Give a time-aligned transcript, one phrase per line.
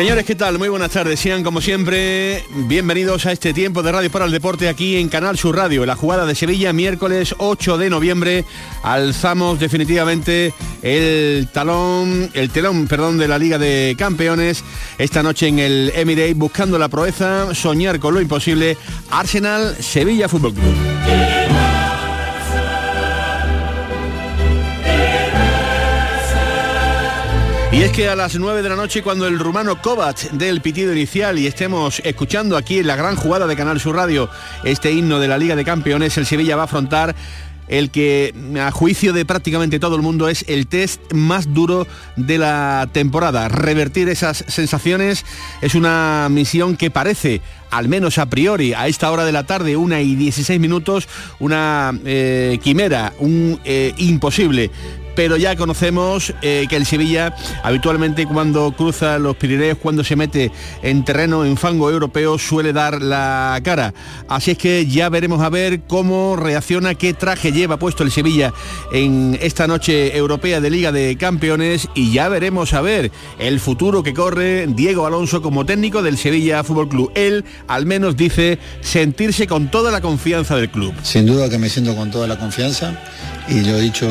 [0.00, 0.58] Señores, ¿qué tal?
[0.58, 1.20] Muy buenas tardes.
[1.20, 5.36] Sean como siempre bienvenidos a este tiempo de Radio para el Deporte aquí en Canal
[5.36, 5.84] Sur Radio.
[5.84, 8.46] La jugada de Sevilla, miércoles 8 de noviembre.
[8.82, 14.64] Alzamos definitivamente el talón, el telón, perdón, de la Liga de Campeones.
[14.96, 18.78] Esta noche en el Emirate buscando la proeza, soñar con lo imposible.
[19.10, 21.39] Arsenal, Sevilla Fútbol Club.
[27.72, 30.60] Y es que a las 9 de la noche, cuando el rumano Kovac dé el
[30.60, 34.28] pitido inicial y estemos escuchando aquí en la gran jugada de Canal Sur Radio
[34.64, 37.14] este himno de la Liga de Campeones, el Sevilla va a afrontar
[37.70, 41.86] el que a juicio de prácticamente todo el mundo es el test más duro
[42.16, 43.48] de la temporada.
[43.48, 45.24] Revertir esas sensaciones
[45.62, 49.76] es una misión que parece, al menos a priori, a esta hora de la tarde,
[49.76, 54.72] una y 16 minutos, una eh, quimera, un eh, imposible
[55.20, 60.50] pero ya conocemos eh, que el Sevilla habitualmente cuando cruza los Pirineos, cuando se mete
[60.82, 63.92] en terreno, en fango europeo, suele dar la cara.
[64.28, 68.54] Así es que ya veremos a ver cómo reacciona, qué traje lleva puesto el Sevilla
[68.94, 74.02] en esta noche europea de Liga de Campeones y ya veremos a ver el futuro
[74.02, 77.12] que corre Diego Alonso como técnico del Sevilla Fútbol Club.
[77.14, 80.94] Él al menos dice sentirse con toda la confianza del club.
[81.02, 82.94] Sin duda que me siento con toda la confianza
[83.50, 84.08] y lo he dicho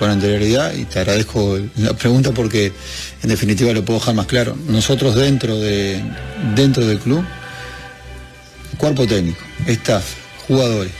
[0.00, 2.72] con anterioridad y te agradezco la pregunta porque
[3.22, 4.56] en definitiva lo puedo dejar más claro.
[4.66, 6.02] Nosotros dentro, de,
[6.56, 7.22] dentro del club,
[8.78, 10.14] cuerpo técnico, staff,
[10.48, 10.90] jugadores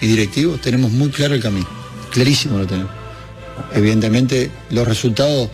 [0.00, 1.68] y directivos, tenemos muy claro el camino,
[2.10, 2.90] clarísimo lo tenemos.
[3.74, 5.50] Evidentemente los resultados,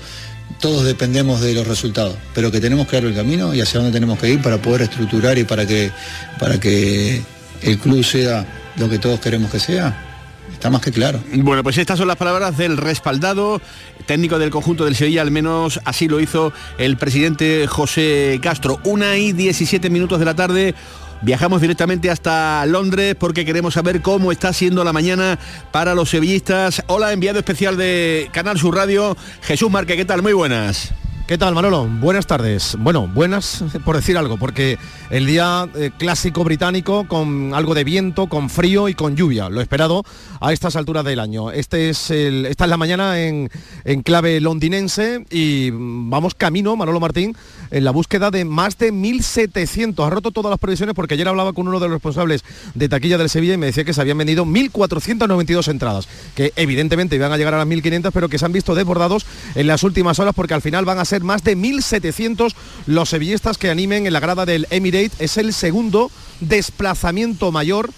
[0.58, 4.18] todos dependemos de los resultados, pero que tenemos claro el camino y hacia dónde tenemos
[4.18, 5.92] que ir para poder estructurar y para que,
[6.40, 7.22] para que
[7.60, 8.46] el club sea
[8.78, 10.13] lo que todos queremos que sea,
[10.54, 11.20] Está más que claro.
[11.34, 13.60] Bueno, pues estas son las palabras del respaldado
[14.06, 18.80] técnico del conjunto del Sevilla, al menos así lo hizo el presidente José Castro.
[18.84, 20.74] Una y 17 minutos de la tarde.
[21.22, 25.38] Viajamos directamente hasta Londres porque queremos saber cómo está siendo la mañana
[25.70, 26.82] para los sevillistas.
[26.86, 30.22] Hola, enviado especial de Canal Sur Radio, Jesús Marque, ¿qué tal?
[30.22, 30.92] Muy buenas.
[31.26, 31.86] ¿Qué tal, Manolo?
[31.86, 32.76] Buenas tardes.
[32.78, 34.76] Bueno, buenas por decir algo, porque
[35.08, 39.62] el día eh, clásico británico con algo de viento, con frío y con lluvia, lo
[39.62, 40.04] esperado
[40.42, 41.50] a estas alturas del año.
[41.50, 43.48] Este es esta es la mañana en,
[43.84, 47.34] en clave londinense y vamos camino, Manolo Martín,
[47.70, 50.06] en la búsqueda de más de 1.700.
[50.06, 53.16] Ha roto todas las previsiones porque ayer hablaba con uno de los responsables de taquilla
[53.16, 57.38] del Sevilla y me decía que se habían vendido 1.492 entradas, que evidentemente iban a
[57.38, 59.24] llegar a las 1.500, pero que se han visto desbordados
[59.54, 62.54] en las últimas horas porque al final van a ser más de 1.700
[62.86, 65.12] los sevillistas que animen en la grada del Emirate.
[65.18, 66.10] Es el segundo
[66.40, 67.90] desplazamiento mayor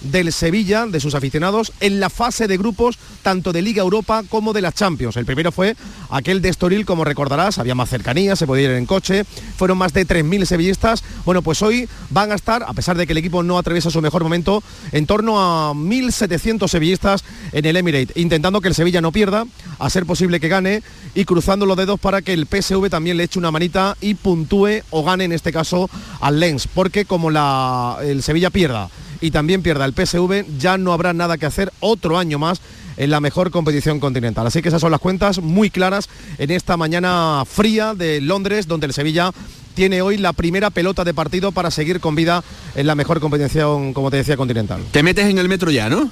[0.00, 4.52] del Sevilla, de sus aficionados, en la fase de grupos tanto de Liga Europa como
[4.52, 5.16] de la Champions.
[5.16, 5.76] El primero fue
[6.10, 9.24] aquel de Estoril, como recordarás, había más cercanía, se podía ir en coche,
[9.56, 11.02] fueron más de 3.000 sevillistas.
[11.24, 14.00] Bueno, pues hoy van a estar, a pesar de que el equipo no atraviesa su
[14.00, 19.12] mejor momento, en torno a 1.700 sevillistas en el Emirate, intentando que el Sevilla no
[19.12, 19.44] pierda,
[19.78, 20.82] a ser posible que gane
[21.14, 24.82] y cruzando los dedos para que el PSV también le eche una manita y puntúe
[24.90, 28.88] o gane en este caso al Lens, porque como el Sevilla pierda
[29.20, 32.60] y también pierda el PSV, ya no habrá nada que hacer otro año más
[32.96, 34.46] en la mejor competición continental.
[34.46, 36.08] Así que esas son las cuentas muy claras
[36.38, 39.32] en esta mañana fría de Londres, donde el Sevilla
[39.74, 42.42] tiene hoy la primera pelota de partido para seguir con vida
[42.74, 44.82] en la mejor competición, como te decía, continental.
[44.90, 46.10] Te metes en el metro ya, ¿no?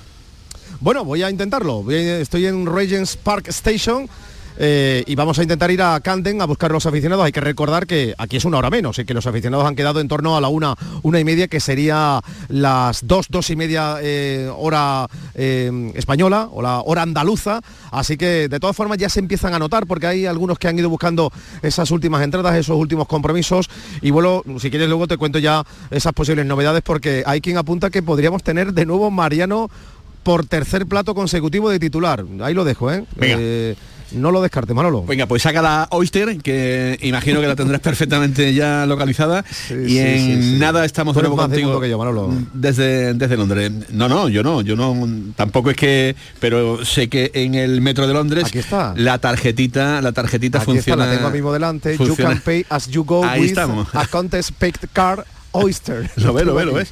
[0.80, 1.90] Bueno, voy a intentarlo.
[1.90, 4.08] Estoy en Regents Park Station
[4.58, 7.24] eh, y vamos a intentar ir a Camden a buscar a los aficionados.
[7.24, 10.00] Hay que recordar que aquí es una hora menos y que los aficionados han quedado
[10.00, 13.96] en torno a la una, una y media, que sería las dos, dos y media
[14.00, 17.60] eh, hora eh, española o la hora andaluza.
[17.90, 20.78] Así que de todas formas ya se empiezan a notar porque hay algunos que han
[20.78, 21.30] ido buscando
[21.62, 23.68] esas últimas entradas, esos últimos compromisos.
[24.00, 27.90] Y bueno, si quieres luego te cuento ya esas posibles novedades porque hay quien apunta
[27.90, 29.70] que podríamos tener de nuevo Mariano
[30.22, 32.24] por tercer plato consecutivo de titular.
[32.40, 33.04] Ahí lo dejo, ¿eh?
[34.12, 35.04] No lo descarte, Manolo.
[35.04, 39.44] Venga, pues saca la Oyster, que imagino que la tendrás perfectamente ya localizada.
[39.70, 41.80] y en nada estamos de nuevo contigo.
[41.80, 42.32] Que yo, Manolo.
[42.52, 43.72] Desde, desde Londres.
[43.90, 44.96] No, no, yo no, yo no,
[45.36, 48.94] tampoco es que, pero sé que en el metro de Londres Aquí está.
[48.96, 51.04] la tarjetita, la tarjetita Aquí funciona.
[51.04, 51.96] Está, la tengo mismo delante.
[51.96, 53.88] You can pay as you go Ahí with estamos.
[53.94, 56.10] a contest paid card Oyster.
[56.16, 56.88] lo ves, lo ves, lo ves.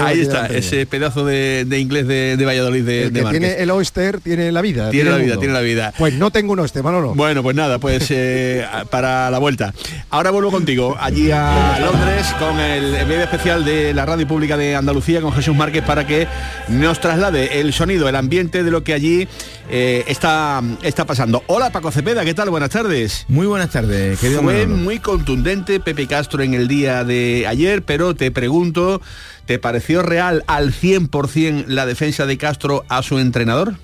[0.00, 3.54] Ahí está, ese pedazo de, de inglés de, de, Valladolid de, el que de tiene
[3.54, 4.90] el Oyster tiene la vida.
[4.90, 5.92] Tiene, la vida, tiene la vida.
[5.98, 7.14] Pues no tengo un Oyster, Manolo.
[7.14, 9.74] Bueno, pues nada, pues eh, para la vuelta.
[10.10, 14.76] Ahora vuelvo contigo, allí a Londres, con el medio especial de la Radio Pública de
[14.76, 16.28] Andalucía, con Jesús Márquez, para que
[16.68, 19.28] nos traslade el sonido, el ambiente de lo que allí
[19.68, 21.42] eh, está, está pasando.
[21.46, 22.50] Hola Paco Cepeda, ¿qué tal?
[22.50, 23.24] Buenas tardes.
[23.28, 24.82] Muy buenas tardes, querido Fue Manolo.
[24.82, 29.00] muy contundente Pepe Castro en el día de ayer, pero te pregunto,
[29.46, 33.74] ¿te pareció real al 100% la defensa de Castro a su entrenador?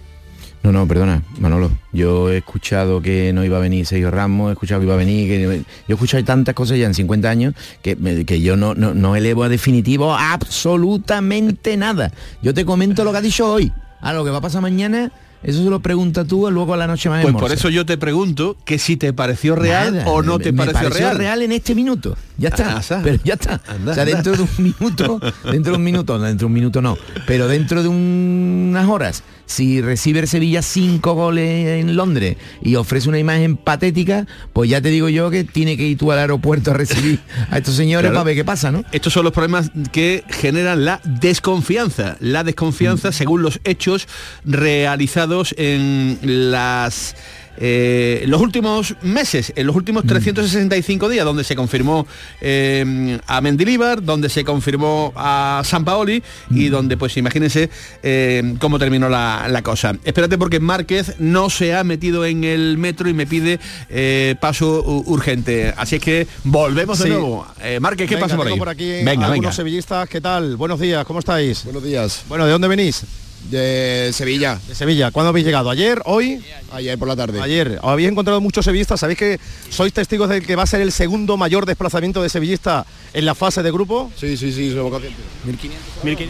[0.62, 1.71] No, no, perdona, Manolo.
[1.91, 4.99] Yo he escuchado que no iba a venir Sergio Ramos, he escuchado que iba a
[4.99, 5.53] venir, que yo
[5.88, 7.97] he escuchado tantas cosas ya en 50 años que,
[8.27, 12.12] que yo no, no, no elevo a definitivo absolutamente nada.
[12.43, 13.73] Yo te comento lo que ha dicho hoy.
[14.03, 16.87] A lo que va a pasar mañana, eso se lo pregunta tú luego a la
[16.87, 20.22] noche más Pues por eso yo te pregunto que si te pareció real Nada, o
[20.22, 21.42] no te me pareció, real.
[21.42, 22.16] en este minuto.
[22.37, 22.78] Ya está.
[22.78, 23.60] Ah, pero ya está.
[23.69, 24.14] Anda, o sea, anda.
[24.16, 25.20] dentro de un minuto,
[25.50, 26.96] dentro de un minuto, no, dentro de un minuto no,
[27.26, 33.08] pero dentro de unas horas, si recibe el Sevilla cinco goles en Londres y ofrece
[33.08, 36.70] una imagen patética, pues ya te digo yo que tiene que ir tú al aeropuerto
[36.70, 37.19] a recibir
[37.50, 38.14] a estos señores Claro.
[38.14, 38.85] para ver qué pasa, ¿no?
[38.93, 42.17] Estos son los problemas que generan la desconfianza.
[42.20, 44.06] La desconfianza según los hechos
[44.44, 47.17] realizados en las
[47.60, 52.06] eh, los últimos meses, en los últimos 365 días, donde se confirmó
[52.40, 57.70] eh, a Mendilibar, donde se confirmó a San Paoli y donde, pues imagínense
[58.02, 59.94] eh, cómo terminó la, la cosa.
[60.04, 63.60] Espérate porque Márquez no se ha metido en el metro y me pide
[63.90, 65.74] eh, paso urgente.
[65.76, 67.10] Así es que volvemos de Sí.
[67.10, 67.46] nuevo.
[67.62, 68.58] Eh, Márquez, ¿qué Venga, pasa por ahí?
[68.58, 69.52] por aquí venga, algunos venga.
[69.52, 70.08] sevillistas.
[70.08, 70.56] ¿Qué tal?
[70.56, 71.64] Buenos días, ¿cómo estáis?
[71.64, 72.24] Buenos días.
[72.28, 73.04] Bueno, ¿de dónde venís?
[73.48, 75.10] De Sevilla, De Sevilla.
[75.10, 75.70] ¿Cuándo habéis llegado?
[75.70, 76.02] ¿Ayer?
[76.04, 76.44] ¿Hoy?
[76.72, 77.40] ayer por la tarde.
[77.40, 77.78] Ayer.
[77.82, 79.00] ¿Habéis encontrado muchos sevillistas?
[79.00, 79.40] ¿Sabéis que
[79.70, 83.34] sois testigos de que va a ser el segundo mayor desplazamiento de sevillista en la
[83.34, 84.12] fase de grupo?
[84.16, 85.25] Sí, sí, sí, somos conscientes.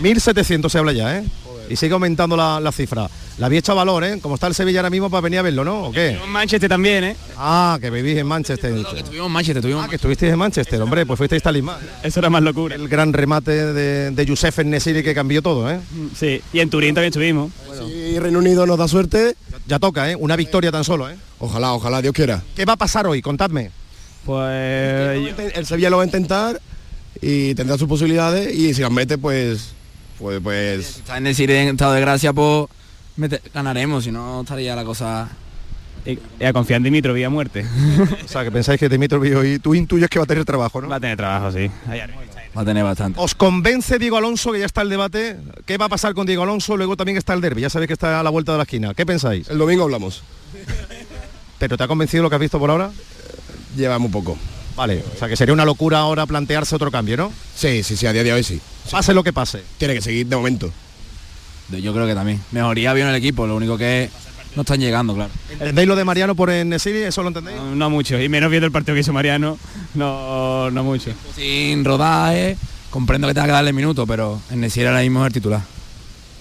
[0.00, 1.24] 1700 se habla ya, ¿eh?
[1.70, 3.08] Y sigue aumentando la, la cifra.
[3.38, 4.18] La había hecho valor, ¿eh?
[4.20, 5.84] Como está el Sevilla ahora mismo para venir a verlo, ¿no?
[5.84, 6.18] ¿O qué?
[6.28, 7.16] Manchester también, ¿eh?
[7.38, 8.72] Ah, que vivís en Manchester.
[9.04, 11.78] Tuvimos en Manchester, tuvimos Ah, que estuvisteis en Manchester, hombre, pues fuisteis talismán.
[12.02, 12.74] Eso era más locura.
[12.74, 15.78] El gran remate de, de Youssef Nesiri que cambió todo, ¿eh?
[16.18, 17.52] Sí, y en Turín también estuvimos.
[17.78, 19.36] Si Reino Unido nos da suerte,
[19.68, 20.16] Ya toca, ¿eh?
[20.16, 21.16] Una victoria tan solo, ¿eh?
[21.38, 22.42] ojalá, ojalá, Dios quiera.
[22.56, 23.22] ¿Qué va a pasar hoy?
[23.22, 23.70] Contadme.
[24.26, 26.60] Pues El Sevilla lo va a intentar
[27.22, 29.72] y tendrá sus posibilidades y si las mete, pues,
[30.20, 32.68] pues, pues, está en decir en estado de gracia, pues
[33.52, 35.28] ganaremos, si no estaría la cosa.
[36.06, 37.66] y, y a confiar en Dimitrovic a muerte.
[38.24, 40.88] O sea, que pensáis que Dimitrovic hoy tú intuyes que va a tener trabajo, ¿no?
[40.88, 41.70] Va a tener trabajo, sí.
[42.56, 43.20] Va a tener bastante.
[43.20, 45.36] ¿Os convence Diego Alonso, que ya está el debate?
[45.66, 46.76] ¿Qué va a pasar con Diego Alonso?
[46.76, 48.94] Luego también está el derby, ya sabéis que está a la vuelta de la esquina.
[48.94, 49.48] ¿Qué pensáis?
[49.48, 50.22] el domingo hablamos.
[51.58, 52.90] ¿Pero te ha convencido lo que has visto por ahora?
[53.76, 54.38] Llevamos un poco.
[54.76, 57.32] Vale, o sea que sería una locura ahora plantearse otro cambio, ¿no?
[57.54, 58.60] Sí, sí, sí, a día de hoy sí.
[58.90, 59.62] Pase lo que pase.
[59.78, 60.72] Tiene que seguir de momento.
[61.70, 62.40] Yo creo que también.
[62.50, 64.10] Mejoría bien el equipo, lo único que
[64.56, 65.30] no están llegando, claro.
[65.50, 67.02] ¿Entendéis lo de Mariano por Nesiri?
[67.02, 67.56] ¿Eso lo entendéis?
[67.56, 69.58] No, no mucho, y menos viendo el partido que hizo Mariano,
[69.94, 71.12] no, no mucho.
[71.36, 72.56] Sin rodaje,
[72.90, 75.62] comprendo que tenga que darle minutos, pero en Nesir ahora mismo es el titular.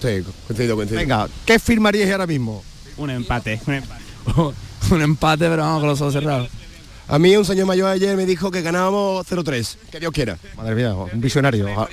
[0.02, 1.00] Sí, coincido, coincido.
[1.00, 2.64] Venga, ¿qué firmaríais ahora mismo?
[2.96, 4.02] Un empate, un empate.
[4.90, 6.48] un empate, pero vamos con los ojos cerrados.
[7.10, 10.38] A mí un señor mayor ayer me dijo que ganábamos 0-3, que Dios quiera.
[10.56, 11.66] Madre mía, un visionario.
[11.76, 11.88] Ah,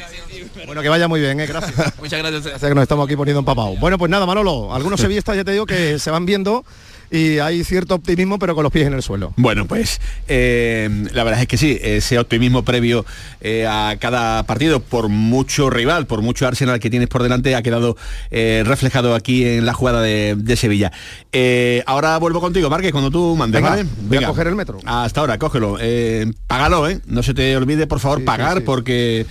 [0.67, 1.47] Bueno, que vaya muy bien, ¿eh?
[1.47, 1.75] Gracias.
[1.99, 2.43] Muchas gracias.
[2.43, 3.79] Gracias que nos estamos aquí poniendo empapados.
[3.79, 6.63] Bueno, pues nada, Manolo, algunos sevillistas ya te digo que se van viendo
[7.11, 9.33] y hay cierto optimismo, pero con los pies en el suelo.
[9.37, 13.05] Bueno, pues eh, la verdad es que sí, ese optimismo previo
[13.41, 17.61] eh, a cada partido, por mucho rival, por mucho Arsenal que tienes por delante, ha
[17.61, 17.95] quedado
[18.31, 20.91] eh, reflejado aquí en la jugada de, de Sevilla.
[21.85, 23.85] Ahora vuelvo contigo, Márquez, cuando tú mandes, Venga, ¿vale?
[24.01, 24.79] voy a coger el metro.
[24.85, 25.77] Hasta ahora, cógelo.
[26.47, 26.99] Págalo, ¿eh?
[27.05, 28.63] No se te olvide, por favor, Sí, pagar, sí.
[28.65, 29.25] porque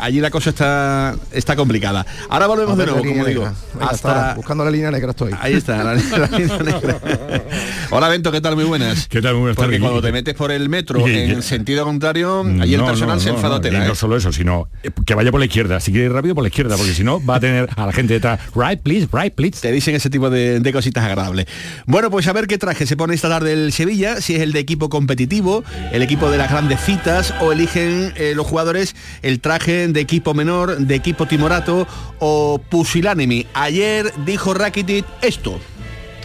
[0.00, 2.04] allí la cosa está, está complicada.
[2.28, 3.42] Ahora volvemos de nuevo, como digo.
[3.74, 5.32] Venga, hasta ahora, buscando la línea negra estoy.
[5.40, 6.98] Ahí está, la, la línea negra.
[7.90, 8.56] Hola, Bento, ¿qué tal?
[8.56, 9.06] Muy buenas.
[9.08, 9.34] ¿Qué tal?
[9.34, 12.80] Muy buenas Porque cuando te metes por el metro Y- en sentido contrario, allí el
[12.80, 13.88] No, personal no, se enfada no, tela, y ¿eh?
[13.88, 15.80] no solo eso, sino eh, que vaya por la izquierda.
[15.80, 17.92] Si quiere ir rápido por la izquierda, porque si no va a tener a la
[17.92, 18.40] gente detrás.
[18.54, 19.60] Right, please, right, please.
[19.60, 21.46] Te dicen ese tipo de, de cositas agradables.
[21.86, 24.52] Bueno, pues a ver qué traje se pone esta tarde el Sevilla, si es el
[24.52, 29.40] de equipo competitivo, el equipo de las grandes citas, o eligen eh, los jugadores el
[29.40, 31.86] traje de equipo menor, de equipo timorato
[32.18, 33.46] o pusilánime.
[33.54, 35.60] Ayer dijo Rakitic esto.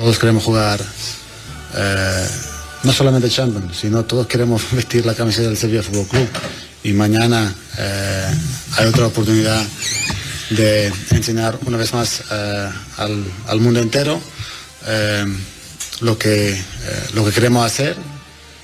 [0.01, 0.81] Todos queremos jugar
[1.77, 2.27] eh,
[2.81, 6.27] no solamente Champions, sino todos queremos vestir la camiseta del Sevilla Fútbol Club
[6.83, 8.25] y mañana eh,
[8.77, 9.63] hay otra oportunidad
[10.49, 14.19] de enseñar una vez más eh, al, al mundo entero
[15.99, 16.59] lo, que,
[17.13, 17.95] lo que queremos hacer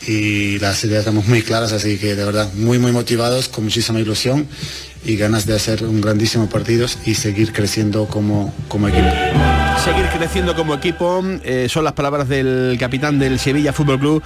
[0.07, 3.99] y las ideas estamos muy claras, así que de verdad muy muy motivados, con muchísima
[3.99, 4.47] ilusión
[5.05, 9.13] y ganas de hacer un grandísimo partido y seguir creciendo como, como equipo.
[9.87, 14.23] Seguir creciendo como equipo eh, son las palabras del capitán del Sevilla Fútbol Club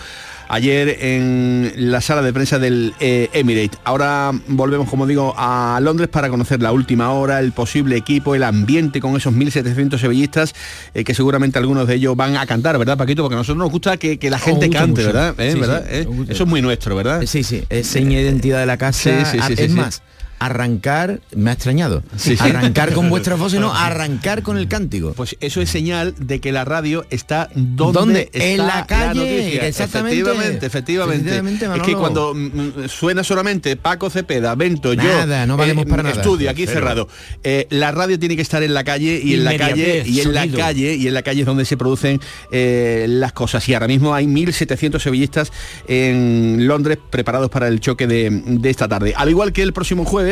[0.47, 3.77] ayer en la sala de prensa del eh, Emirate.
[3.83, 8.41] Ahora volvemos, como digo, a Londres para conocer la última hora, el posible equipo, el
[8.41, 10.55] ambiente con esos 1.700 sevillistas,
[10.95, 13.21] eh, que seguramente algunos de ellos van a cantar, ¿verdad, Paquito?
[13.21, 15.13] Porque a nosotros nos gusta que, que la gente gusta cante, mucho.
[15.13, 15.35] ¿verdad?
[15.37, 15.51] ¿Eh?
[15.51, 15.85] Sí, ¿verdad?
[15.87, 16.33] sí, nos gusta.
[16.33, 17.21] Eso es muy nuestro, ¿verdad?
[17.27, 19.25] Sí, sí, es seña de identidad de la casa.
[19.25, 20.01] Sí, sí, es más,
[20.41, 22.01] arrancar, me ha extrañado.
[22.17, 22.43] Sí, sí.
[22.43, 25.13] Arrancar con vuestra voz, no, arrancar con el cántico.
[25.13, 28.29] Pues eso es señal de que la radio está donde ¿Dónde?
[28.33, 29.67] está En la calle, noticia.
[29.67, 30.19] exactamente.
[30.19, 31.29] Efectivamente, efectivamente.
[31.37, 35.85] Efectivamente, es que cuando mm, mm, suena solamente Paco Cepeda, Bento, Nada, yo, no valemos
[35.85, 36.15] para nada.
[36.15, 37.07] estudio aquí cerrado.
[37.43, 40.33] Eh, la radio tiene que estar en la calle y en la calle y en
[40.33, 42.19] la calle y en la calle es donde se producen
[42.51, 43.69] eh, las cosas.
[43.69, 45.51] Y ahora mismo hay 1.700 sevillistas
[45.87, 49.13] en Londres preparados para el choque de, de esta tarde.
[49.15, 50.30] Al igual que el próximo jueves,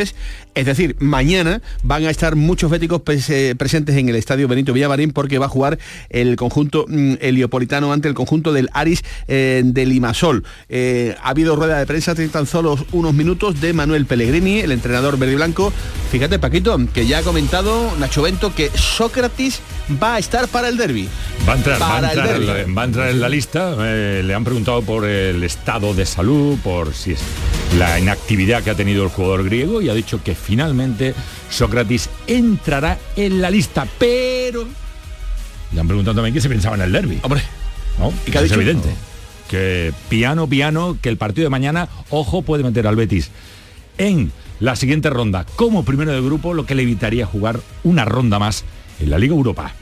[0.54, 5.12] es decir, mañana van a estar muchos béticos eh, presentes en el estadio Benito Villamarín
[5.12, 5.78] porque va a jugar
[6.08, 10.44] el conjunto mm, heliopolitano ante el conjunto del Aris eh, de Limasol.
[10.68, 14.72] Eh, ha habido rueda de prensa hace tan solo unos minutos de Manuel Pellegrini, el
[14.72, 15.72] entrenador verde y blanco.
[16.10, 19.60] Fíjate, Paquito, que ya ha comentado Nacho Bento que Sócrates
[20.02, 21.08] va a estar para el derby.
[21.48, 23.74] Va a entrar, va a el entrar, en la, va a entrar en la lista.
[23.80, 27.20] eh, le han preguntado por el estado de salud, por si es
[27.78, 31.14] la inactividad que ha tenido el jugador griego y ha dicho que finalmente
[31.50, 34.66] Sócrates entrará en la lista, pero
[35.72, 37.18] le han preguntado también que se pensaba en el derby.
[37.22, 37.42] Hombre,
[37.98, 38.12] ¿no?
[38.26, 38.60] ¿y qué ha es dicho?
[38.60, 38.88] evidente.
[39.48, 43.30] Que piano, piano, que el partido de mañana, ojo, puede meter al Betis
[43.98, 44.30] en
[44.60, 48.64] la siguiente ronda como primero de grupo, lo que le evitaría jugar una ronda más
[49.00, 49.72] en la Liga Europa.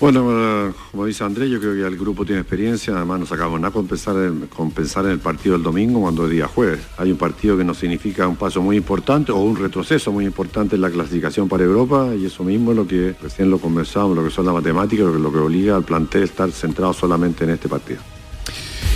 [0.00, 3.72] Bueno, como dice Andrés, yo creo que el grupo tiene experiencia, además nos acabamos nada
[3.72, 6.78] con pensar, en, el partido del domingo cuando es día jueves.
[6.98, 10.76] Hay un partido que nos significa un paso muy importante o un retroceso muy importante
[10.76, 14.22] en la clasificación para Europa y eso mismo es lo que recién lo conversamos, lo
[14.22, 17.50] que son las matemáticas, lo que, lo que obliga al plantel estar centrado solamente en
[17.50, 18.00] este partido.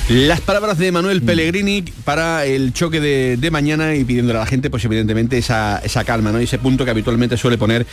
[0.09, 4.47] Las palabras de Manuel Pellegrini para el choque de, de mañana y pidiéndole a la
[4.47, 6.41] gente, pues evidentemente esa, esa calma, ¿no?
[6.41, 7.87] Y ese punto que habitualmente suele poner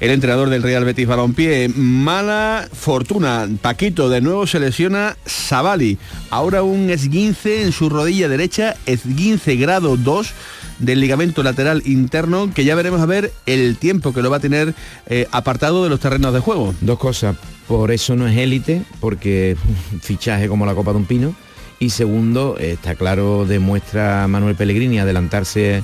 [0.00, 1.68] el entrenador del Real Betis Balompié.
[1.68, 3.48] Mala fortuna.
[3.62, 5.98] Paquito de nuevo se lesiona Savali.
[6.30, 10.32] Ahora un esguince en su rodilla derecha, esguince grado 2
[10.80, 14.40] del ligamento lateral interno, que ya veremos a ver el tiempo que lo va a
[14.40, 14.74] tener
[15.06, 16.74] eh, apartado de los terrenos de juego.
[16.80, 17.36] Dos cosas.
[17.68, 19.56] Por eso no es élite, porque
[20.02, 21.36] fichaje como la copa de un pino.
[21.82, 25.82] Y segundo, está claro, demuestra Manuel Pellegrini adelantarse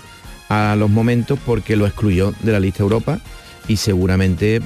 [0.49, 3.19] a los momentos porque lo excluyó de la lista Europa
[3.67, 4.63] y seguramente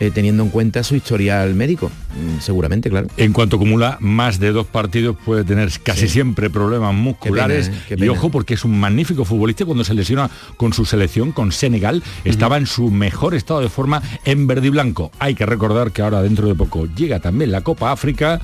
[0.00, 1.88] eh, teniendo en cuenta su historial médico.
[1.88, 3.06] Mm, Seguramente, claro.
[3.16, 7.68] En cuanto acumula más de dos partidos puede tener casi siempre problemas musculares.
[7.86, 8.06] Qué pena, ¿eh?
[8.06, 11.52] Y ojo porque es un magnífico futbolista y cuando se lesiona con su selección, con
[11.52, 15.12] Senegal, estaba en su mejor estado de forma en verde y blanco.
[15.20, 18.40] Hay que recordar que ahora dentro de poco llega también la Copa África.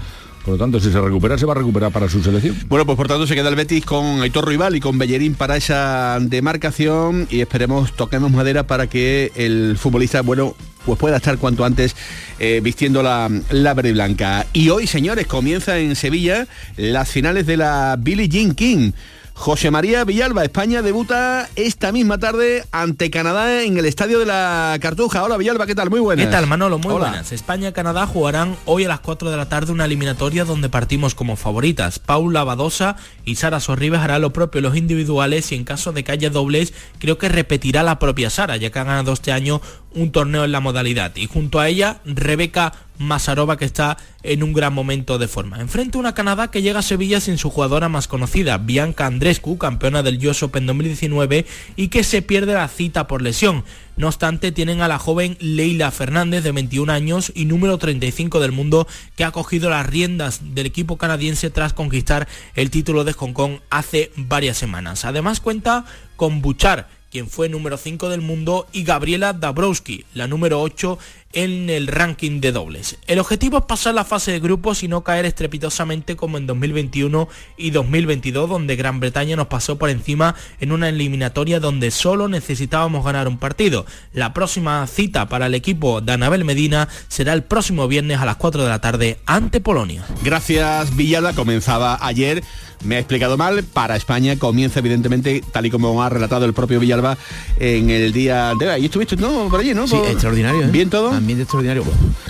[0.46, 2.56] Por lo tanto, si se recupera, se va a recuperar para su selección.
[2.68, 5.56] Bueno, pues por tanto se queda el Betis con Aitor Rival y con Bellerín para
[5.56, 11.64] esa demarcación y esperemos, toquemos madera para que el futbolista, bueno, pues pueda estar cuanto
[11.64, 11.96] antes
[12.38, 14.46] eh, vistiendo la, la verde y blanca.
[14.52, 18.92] Y hoy, señores, comienza en Sevilla las finales de la Billie Jean King.
[19.38, 24.76] José María Villalba, España debuta esta misma tarde ante Canadá en el estadio de la
[24.80, 25.22] Cartuja.
[25.22, 25.90] Hola Villalba, ¿qué tal?
[25.90, 26.24] Muy buenas.
[26.24, 26.78] ¿Qué tal, Manolo?
[26.78, 27.10] Muy Hola.
[27.10, 27.32] buenas.
[27.32, 31.14] España y Canadá jugarán hoy a las 4 de la tarde una eliminatoria donde partimos
[31.14, 31.98] como favoritas.
[31.98, 36.02] Paula Badosa y Sara Sorribes harán lo propio en los individuales y en caso de
[36.02, 39.60] que haya dobles, creo que repetirá la propia Sara, ya que ha ganado este año
[39.94, 41.14] un torneo en la modalidad.
[41.14, 45.60] Y junto a ella, Rebeca Masarova, que está en un gran momento de forma.
[45.60, 50.02] Enfrente una Canadá que llega a Sevilla sin su jugadora más conocida, Bianca Andrescu, campeona
[50.02, 53.64] del US Open 2019, y que se pierde la cita por lesión.
[53.96, 58.52] No obstante, tienen a la joven Leila Fernández, de 21 años y número 35 del
[58.52, 58.86] mundo,
[59.16, 63.60] que ha cogido las riendas del equipo canadiense tras conquistar el título de Hong Kong
[63.70, 65.04] hace varias semanas.
[65.04, 65.86] Además cuenta
[66.16, 70.98] con Buchar, quien fue número 5 del mundo, y Gabriela Dabrowski, la número 8
[71.36, 72.96] en el ranking de dobles.
[73.06, 77.28] El objetivo es pasar la fase de grupos y no caer estrepitosamente como en 2021
[77.58, 83.04] y 2022, donde Gran Bretaña nos pasó por encima en una eliminatoria donde solo necesitábamos
[83.04, 83.84] ganar un partido.
[84.14, 88.36] La próxima cita para el equipo de Anabel Medina será el próximo viernes a las
[88.36, 90.06] 4 de la tarde ante Polonia.
[90.24, 92.42] Gracias Villalba, comenzaba ayer
[92.84, 96.78] me ha explicado mal, para España comienza evidentemente, tal y como ha relatado el propio
[96.78, 97.16] Villalba,
[97.58, 98.82] en el día de hoy.
[98.82, 99.86] ¿Y estuviste no, por allí, no?
[99.86, 100.62] Sí, Por- extraordinario.
[100.62, 100.70] ¿eh?
[100.70, 101.10] ¿Bien todo?
[101.26, 101.82] Ambiente extraordinario.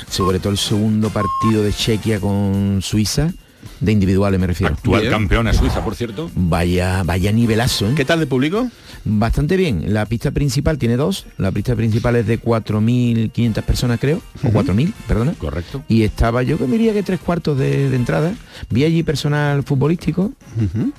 [0.08, 3.30] Sobre todo el segundo partido de Chequia con Suiza,
[3.78, 4.72] de individuales me refiero.
[4.72, 6.30] Actual campeona Suiza, por cierto.
[6.34, 7.88] Vaya, vaya nivelazo.
[7.90, 7.92] ¿eh?
[7.94, 8.70] ¿Qué tal de público?
[9.04, 9.92] Bastante bien.
[9.92, 11.26] La pista principal tiene dos.
[11.36, 14.22] La pista principal es de 4.500 personas, creo.
[14.42, 15.34] O 4.000, perdona.
[15.34, 15.82] Correcto.
[15.88, 18.32] Y estaba, yo que diría que tres cuartos de, de entrada.
[18.70, 20.32] Vi allí personal futbolístico.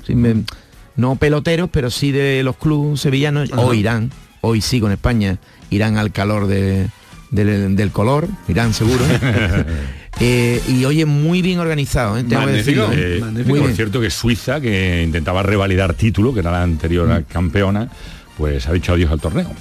[0.05, 0.43] Sí, me-
[0.95, 3.49] no peloteros, pero sí de los clubes sevillanos.
[3.55, 4.11] O Irán.
[4.41, 5.39] Hoy sí con España.
[5.71, 6.89] Irán al calor de-
[7.31, 8.27] del, del color.
[8.47, 9.03] Irán seguro.
[10.19, 12.23] Eh, y oye, muy bien organizado, ¿eh?
[12.23, 12.89] tengo que decirlo.
[12.91, 13.75] Eh, Muy por bien.
[13.75, 17.23] cierto que Suiza, que intentaba revalidar título, que era la anterior Mm.
[17.31, 17.87] campeona,
[18.35, 19.51] pues ha dicho adiós al torneo.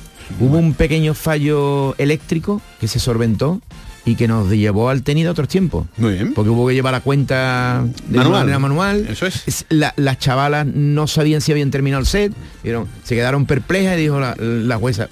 [0.40, 3.60] Hubo un pequeño fallo eléctrico que se solventó
[4.06, 5.88] y que nos llevó al tenido otros tiempos.
[5.98, 6.32] Muy bien.
[6.32, 8.40] Porque hubo que llevar la cuenta de Manual.
[8.40, 9.06] manera manual.
[9.10, 9.66] Eso es.
[9.68, 12.32] La- las chavalas no sabían si habían terminado el set,
[12.64, 15.10] vieron, se quedaron perplejas y dijo la, la jueza,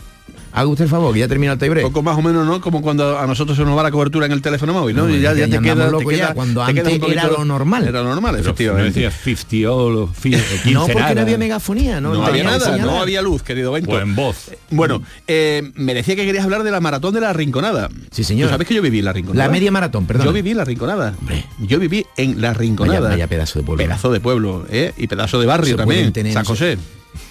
[0.55, 1.85] haga usted el favor, que ya termina el tiebreak.
[1.87, 2.61] Poco más o menos, ¿no?
[2.61, 5.07] Como cuando a nosotros se nos va la cobertura en el teléfono móvil, ¿no?
[5.07, 7.11] No, y ya, ya ya te queda, te locos ya, queda- cuando te queda antes
[7.11, 7.89] era lo normal.
[7.89, 9.01] Era lo normal, Pero no efectivamente.
[9.01, 11.15] decía 50 o 15 No, porque nada.
[11.17, 13.91] no había megafonía, no, No, no había nada, no había luz, querido Bento.
[13.91, 14.51] Pues en voz.
[14.71, 17.89] Bueno, eh, me decía que querías hablar de la maratón de la Rinconada.
[18.11, 18.49] Sí, señor.
[18.49, 19.47] ¿Tú sabes que yo viví en la Rinconada?
[19.47, 20.27] La media maratón, perdón.
[20.27, 21.15] Yo viví en la Rinconada.
[21.61, 23.01] Yo viví en la Rinconada.
[23.01, 23.85] Vaya- vaya pedazo de pueblo.
[23.85, 24.93] Pedazo de pueblo, ¿eh?
[24.97, 26.13] Y pedazo de barrio Se también.
[26.13, 26.79] tener- San José.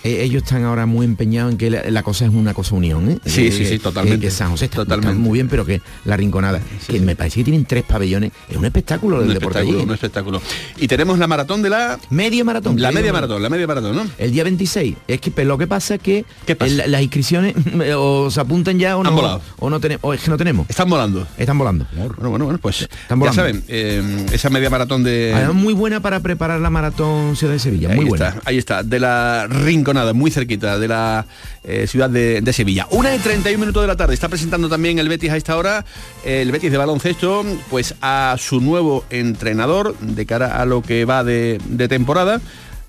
[0.04, 3.10] Eh, ellos están ahora muy empeñados en que la, la cosa es una cosa unión,
[3.10, 3.18] ¿eh?
[3.26, 4.26] Sí, Eh, sí, sí, que- totalmente.
[4.28, 5.16] Que, San José está, Totalmente.
[5.20, 8.66] muy bien, pero que la rinconada, que me parece que tienen tres pabellones, es un
[8.66, 9.70] espectáculo Un del deporte allí.
[9.70, 10.42] espectáculo, un espectáculo.
[10.78, 12.00] Y tenemos la maratón de la...
[12.10, 12.80] Media maratón.
[12.82, 13.42] La Media maratón.
[13.42, 14.06] la media maratón, ¿no?
[14.18, 14.96] El día 26.
[15.08, 16.84] Es que pero lo que pasa es que ¿Qué pasa?
[16.86, 17.56] el- las inscripciones
[17.98, 19.12] o se apuntan ya o Han no.
[19.14, 19.42] volado.
[19.60, 20.04] O no tenemos.
[20.04, 20.70] O es que no tenemos.
[20.70, 21.28] Están volando.
[21.38, 21.86] Están volando.
[21.96, 23.36] Bueno, bueno, bueno, pues Están ya volando.
[23.36, 25.34] saben, eh, esa media maratón de...
[25.36, 27.90] Además, muy buena para preparar la maratón Ciudad de Sevilla.
[27.90, 28.30] Ahí Muy buena.
[28.30, 31.26] está, ahí está, de la Rinconada, muy cerquita de la
[31.64, 32.86] eh, ciudad de, Sevilla.
[32.92, 35.84] Una y 31 minutos de la tarde, está presentando también el Betis a esta hora,
[36.24, 41.24] el Betis de baloncesto, pues a su nuevo entrenador de cara a lo que va
[41.24, 42.40] de temporada.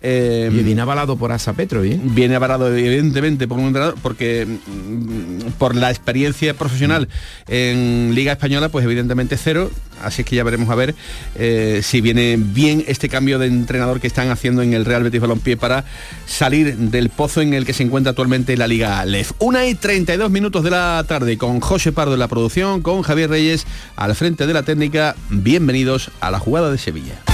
[0.07, 1.99] Eh, Y viene avalado por Asa Petro, ¿eh?
[1.99, 7.09] viene avalado evidentemente por un entrenador porque mm, por la experiencia profesional
[7.49, 9.71] en Liga Española pues evidentemente cero.
[10.03, 10.95] Así que ya veremos a ver
[11.37, 15.23] eh, si viene bien este cambio de entrenador que están haciendo en el Real Betis
[15.23, 15.87] Balompié para
[16.27, 20.31] salir del pozo en el que se encuentra actualmente la Liga LEF una y 32
[20.31, 24.47] minutos de la tarde con José Pardo en la producción con Javier Reyes al frente
[24.47, 25.17] de la técnica.
[25.31, 27.34] Bienvenidos a la jugada de Sevilla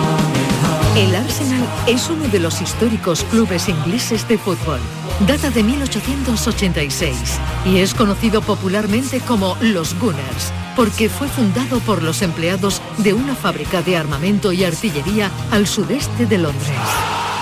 [0.95, 4.81] El Arsenal es uno de los históricos clubes ingleses de fútbol.
[5.25, 12.21] Data de 1886 y es conocido popularmente como los Gunners porque fue fundado por los
[12.21, 16.69] empleados de una fábrica de armamento y artillería al sudeste de Londres.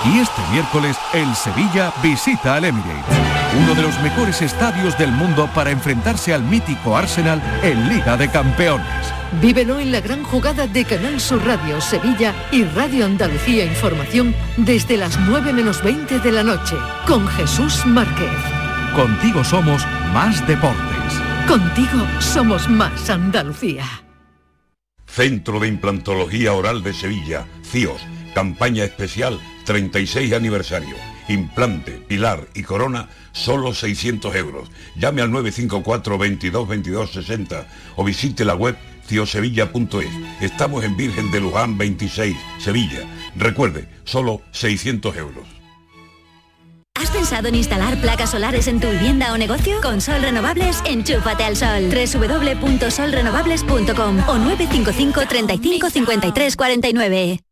[0.04, 3.16] Y este miércoles el Sevilla visita al Emirates,
[3.58, 8.28] uno de los mejores estadios del mundo para enfrentarse al mítico Arsenal en Liga de
[8.28, 8.86] Campeones.
[9.40, 14.96] Vívelo en la gran jugada de Canal Sur Radio Sevilla y Radio Andalucía Información desde
[14.96, 18.28] las 9 menos 20 de la noche con Jesús Márquez.
[18.94, 21.14] Contigo somos más deportes.
[21.46, 23.84] Contigo somos más Andalucía.
[25.06, 28.00] Centro de Implantología Oral de Sevilla, CIOS,
[28.34, 31.09] campaña especial 36 aniversario.
[31.30, 34.68] Implante, pilar y corona, solo 600 euros.
[34.96, 40.10] Llame al 954 22 22 60 o visite la web ciosevilla.es.
[40.40, 43.06] Estamos en Virgen de Luján 26, Sevilla.
[43.36, 45.46] Recuerde, solo 600 euros.
[46.96, 49.80] ¿Has pensado en instalar placas solares en tu vivienda o negocio?
[49.82, 51.90] Con Sol Renovables, enchúfate al sol.
[51.90, 57.40] www.solrenovables.com o 955 35 53 49.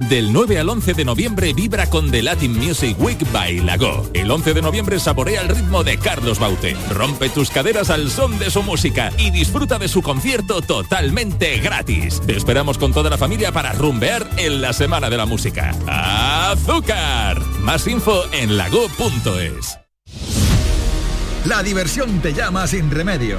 [0.00, 4.08] Del 9 al 11 de noviembre vibra con The Latin Music Week by Lago.
[4.14, 6.76] El 11 de noviembre saborea el ritmo de Carlos Baute.
[6.90, 12.22] Rompe tus caderas al son de su música y disfruta de su concierto totalmente gratis.
[12.24, 15.74] Te esperamos con toda la familia para rumbear en la Semana de la Música.
[15.86, 17.40] ¡Azúcar!
[17.60, 19.78] Más info en lago.es.
[21.46, 23.38] La diversión te llama sin remedio.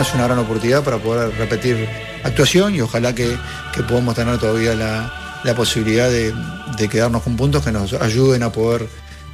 [0.00, 1.88] Es una gran oportunidad para poder repetir
[2.22, 3.36] actuación y ojalá que,
[3.74, 6.32] que podamos tener todavía la, la posibilidad de,
[6.76, 8.86] de quedarnos con puntos que nos ayuden a poder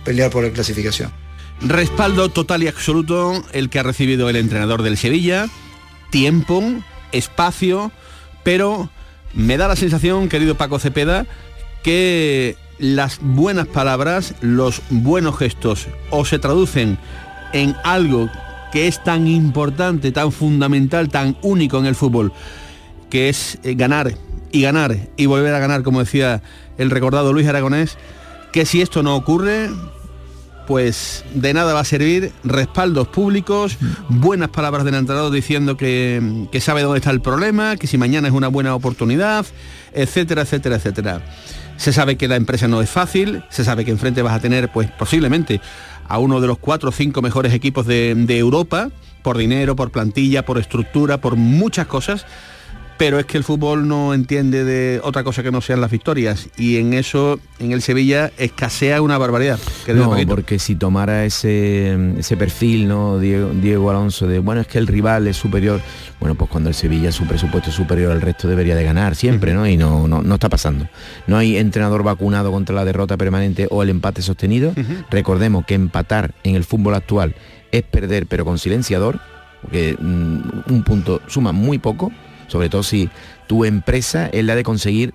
[0.05, 1.12] pelear por la clasificación.
[1.61, 5.48] Respaldo total y absoluto el que ha recibido el entrenador del Sevilla,
[6.11, 6.62] tiempo,
[7.12, 7.92] espacio,
[8.42, 8.88] pero
[9.35, 11.27] me da la sensación, querido Paco Cepeda,
[11.83, 16.98] que las buenas palabras, los buenos gestos o se traducen
[17.53, 18.31] en algo
[18.75, 22.33] que es tan importante, tan fundamental, tan único en el fútbol,
[23.09, 24.15] que es eh, ganar
[24.51, 26.43] y ganar y volver a ganar, como decía
[26.77, 27.97] el recordado Luis Aragonés,
[28.53, 29.71] que si esto no ocurre,
[30.67, 36.61] pues de nada va a servir respaldos públicos, buenas palabras del entrenador diciendo que, que,
[36.61, 39.47] sabe dónde está el problema, que si mañana es una buena oportunidad,
[39.93, 41.21] etcétera, etcétera, etcétera.
[41.77, 44.73] Se sabe que la empresa no es fácil, se sabe que enfrente vas a tener,
[44.73, 45.61] pues posiblemente,
[46.09, 48.90] a uno de los cuatro o cinco mejores equipos de, de Europa,
[49.23, 52.27] por dinero, por plantilla, por estructura, por muchas cosas
[52.96, 56.48] pero es que el fútbol no entiende de otra cosa que no sean las victorias
[56.57, 59.59] y en eso en el Sevilla escasea una barbaridad.
[59.88, 63.18] no, porque si tomara ese, ese perfil, ¿no?
[63.18, 65.80] Diego, Diego, Alonso, de bueno, es que el rival es superior,
[66.20, 69.54] bueno, pues cuando el Sevilla su presupuesto es superior al resto debería de ganar siempre,
[69.54, 69.66] ¿no?
[69.66, 70.88] Y no, no, no está pasando.
[71.26, 74.72] No hay entrenador vacunado contra la derrota permanente o el empate sostenido.
[75.11, 77.35] Recordemos que empatar en el fútbol actual
[77.72, 79.18] es perder, pero con silenciador,
[79.62, 82.12] porque mm, un punto suma muy poco
[82.48, 83.11] sobre todo si
[83.46, 85.14] tu empresa es la de conseguir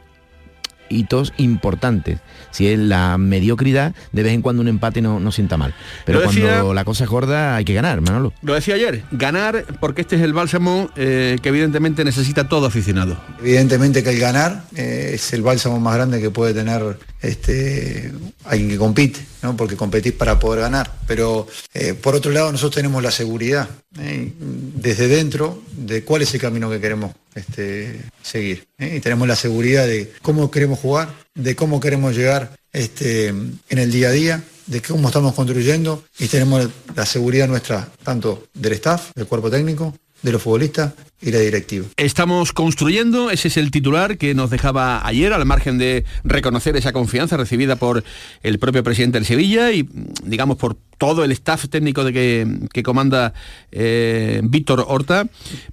[0.90, 2.20] hitos importantes.
[2.52, 5.74] Si es la mediocridad, de vez en cuando un empate no, no sienta mal.
[6.06, 8.34] Pero decía, cuando la cosa es gorda hay que ganar, Manolo.
[8.42, 13.18] Lo decía ayer, ganar porque este es el bálsamo eh, que evidentemente necesita todo aficionado.
[13.40, 18.12] Evidentemente que el ganar eh, es el bálsamo más grande que puede tener este,
[18.46, 19.56] alguien que compite, ¿no?
[19.56, 20.92] porque competís para poder ganar.
[21.08, 24.34] Pero eh, por otro lado nosotros tenemos la seguridad ¿eh?
[24.40, 28.68] desde dentro de cuál es el camino que queremos este, seguir.
[28.78, 28.96] ¿eh?
[28.98, 33.92] Y tenemos la seguridad de cómo queremos jugar, de cómo queremos llegar este, en el
[33.92, 39.12] día a día, de cómo estamos construyendo y tenemos la seguridad nuestra, tanto del staff,
[39.16, 41.86] del cuerpo técnico, de los futbolistas y la directiva.
[41.98, 46.94] Estamos construyendo, ese es el titular que nos dejaba ayer, al margen de reconocer esa
[46.94, 48.04] confianza recibida por
[48.42, 49.88] el propio presidente del Sevilla y,
[50.24, 53.34] digamos, por todo el staff técnico de que, que comanda
[53.72, 55.28] eh, Víctor Horta,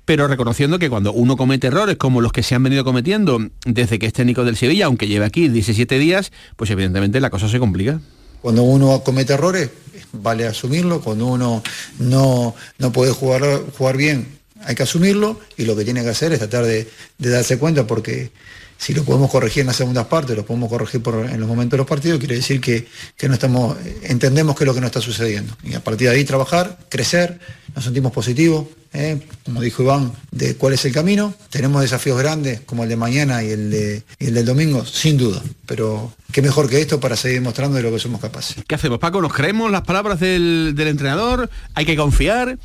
[0.04, 3.98] pero reconociendo que cuando uno comete errores como los que se han venido cometiendo desde
[3.98, 7.58] que es técnico del Sevilla, aunque lleve aquí 17 días, pues evidentemente la cosa se
[7.58, 8.00] complica.
[8.40, 9.70] Cuando uno comete errores,
[10.12, 11.62] vale asumirlo, cuando uno
[11.98, 13.42] no, no puede jugar,
[13.76, 16.88] jugar bien, hay que asumirlo y lo que tiene que hacer es tratar de,
[17.18, 18.30] de darse cuenta porque
[18.78, 21.78] si lo podemos corregir en las segundas partes, lo podemos corregir en los momentos de
[21.78, 22.86] los partidos, quiere decir que,
[23.16, 25.56] que, no estamos, entendemos qué es lo que nos está sucediendo.
[25.62, 27.38] Y a partir de ahí trabajar, crecer,
[27.74, 29.20] nos sentimos positivos, ¿eh?
[29.44, 31.34] como dijo Iván, de cuál es el camino.
[31.50, 35.42] Tenemos desafíos grandes como el de mañana y el, de, el del domingo, sin duda.
[35.66, 38.56] Pero qué mejor que esto para seguir mostrando de lo que somos capaces.
[38.66, 39.20] ¿Qué hacemos, Paco?
[39.20, 41.50] ¿Nos creemos las palabras del, del entrenador?
[41.74, 42.58] ¿Hay que confiar?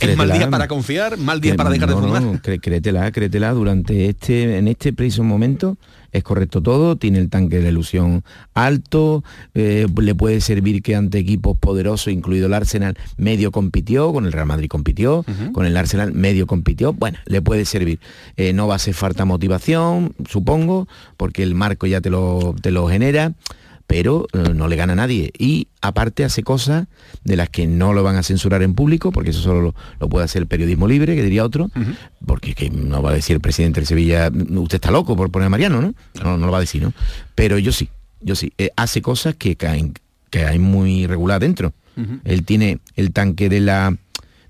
[0.00, 1.16] ¿Es mal día para confiar?
[1.16, 2.22] ¿Mal día para dejar no, de fumar?
[2.22, 3.52] No, créetela, créetela.
[3.52, 5.78] Durante este, en este preciso momento
[6.12, 9.22] es correcto todo, tiene el tanque de la ilusión alto,
[9.54, 14.32] eh, le puede servir que ante equipos poderosos, incluido el Arsenal, medio compitió, con el
[14.32, 15.52] Real Madrid compitió, uh -huh.
[15.52, 18.00] con el Arsenal medio compitió, bueno, le puede servir.
[18.36, 22.70] Eh, no va a hacer falta motivación, supongo, porque el marco ya te lo, te
[22.70, 23.34] lo genera
[23.86, 25.32] pero eh, no le gana a nadie.
[25.38, 26.86] Y aparte hace cosas
[27.24, 30.08] de las que no lo van a censurar en público, porque eso solo lo, lo
[30.08, 31.70] puede hacer el periodismo libre, que diría otro,
[32.24, 35.30] porque es que no va a decir el presidente de Sevilla, usted está loco por
[35.30, 35.94] poner a Mariano, ¿no?
[36.22, 36.92] No, no lo va a decir, ¿no?
[37.34, 37.88] Pero yo sí,
[38.20, 38.52] yo sí.
[38.58, 39.94] Eh, hace cosas que caen,
[40.30, 41.72] que hay muy regular dentro.
[42.24, 43.96] Él tiene el tanque de la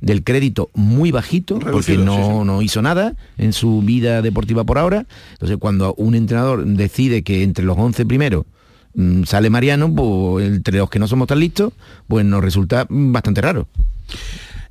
[0.00, 2.44] del crédito muy bajito porque no, sí, sí.
[2.44, 5.06] no hizo nada en su vida deportiva por ahora.
[5.32, 8.55] Entonces cuando un entrenador decide que entre los 11 primeros mm,
[9.24, 11.72] sale Mariano, pues entre los que no somos tan listos,
[12.08, 13.68] pues nos resulta mm, bastante raro.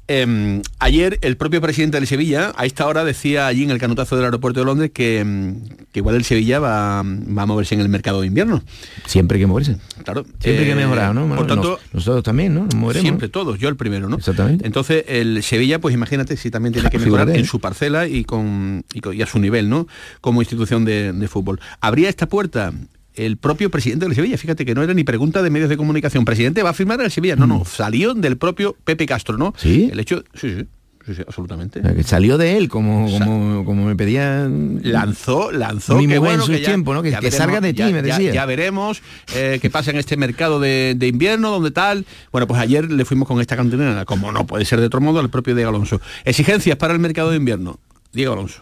[0.08, 4.16] Eh, ayer el propio presidente del Sevilla a esta hora decía allí en el canutazo
[4.16, 7.82] del aeropuerto de Londres que, mm, que igual el Sevilla va, va a moverse en
[7.82, 8.62] el mercado de invierno.
[9.08, 9.78] Siempre hay que moverse.
[10.04, 10.24] Claro.
[10.40, 11.28] Siempre hay que Eh, mejorar, ¿no?
[11.28, 12.66] Por Nos- tanto, nosotros también, ¿no?
[12.66, 13.02] Nos moveremos.
[13.04, 14.18] siempre todos, yo el primero, ¿no?
[14.18, 14.68] Exactamente.
[14.68, 17.40] Entonces el Sevilla, pues imagínate si también tiene que mejorar ¿eh?
[17.40, 19.88] en su parcela y con, y con- y a su nivel, ¿no?
[20.22, 21.60] Como institución de, de fútbol.
[21.82, 22.72] ¿Habría esta puerta?
[23.16, 26.26] El propio presidente del Sevilla, fíjate que no era ni pregunta de medios de comunicación.
[26.26, 27.36] Presidente va a firmar en el Sevilla.
[27.36, 29.50] No, no, salió del propio Pepe Castro, ¿no?
[29.50, 29.54] Mm.
[29.58, 29.90] ¿Sí?
[29.92, 30.66] El hecho, sí, sí,
[31.06, 31.80] sí, sí, absolutamente.
[31.80, 36.18] O sea, que salió de él como, como, como me pedía lanzó lanzó mi que
[36.20, 37.02] bueno, en su que ya- tiempo, ¿no?
[37.04, 38.34] Que, ya que veremos, salga de ti, ya- me ya- decía.
[38.34, 39.02] Ya, veremos
[39.36, 42.06] eh, qué pasa en este mercado de, de invierno, donde tal.
[42.32, 45.20] Bueno, pues ayer le fuimos con esta cantinera, como no puede ser de otro modo,
[45.20, 46.02] al propio Diego Alonso.
[46.26, 47.80] Exigencias para el mercado de invierno.
[48.12, 48.62] Diego Alonso.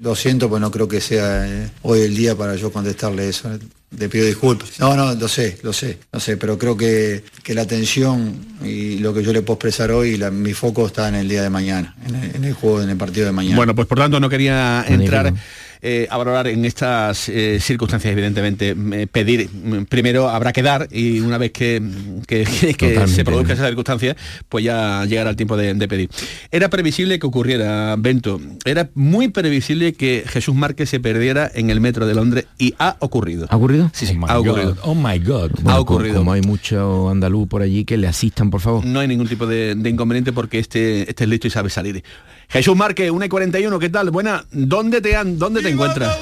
[0.00, 3.50] Lo siento, pues no creo que sea eh, hoy el día para yo contestarle eso.
[3.98, 4.78] Le pido disculpas.
[4.78, 8.34] No, no, lo sé, lo sé, lo sé, pero creo que, que la atención
[8.64, 11.42] y lo que yo le puedo expresar hoy, la- mi foco está en el día
[11.42, 13.56] de mañana, en el, en el juego, en el partido de mañana.
[13.56, 15.46] Bueno, pues por tanto no quería entrar Magnífico.
[15.82, 18.74] Eh, a valorar en estas eh, circunstancias, evidentemente.
[18.92, 21.82] eh, pedir, mm, primero habrá que dar y una vez que,
[22.26, 22.44] que-
[22.78, 24.16] que- se produzca esa circunstancia,
[24.48, 26.10] pues ya llegará el tiempo de, de pedir.
[26.50, 31.80] Era previsible que ocurriera, Bento, era muy previsible que Jesús Márquez se perdiera en el
[31.80, 33.46] metro de Londres y ha ocurrido.
[33.50, 33.90] ¿Ha ocurrido?
[33.94, 34.76] Sí, sí, ha ocurrido.
[34.82, 35.50] Oh my God.
[35.62, 36.16] Bueno, ha ocurrido.
[36.18, 38.84] Como hay mucho andaluz por allí, que le asistan, por favor.
[38.84, 42.02] No hay ningún tipo de, de inconveniente porque este, este es listo y sabe salir.
[42.50, 44.10] Jesús Márquez, 1 y 41, ¿qué tal?
[44.10, 46.16] Buena, ¿dónde te, han, dónde te encuentras?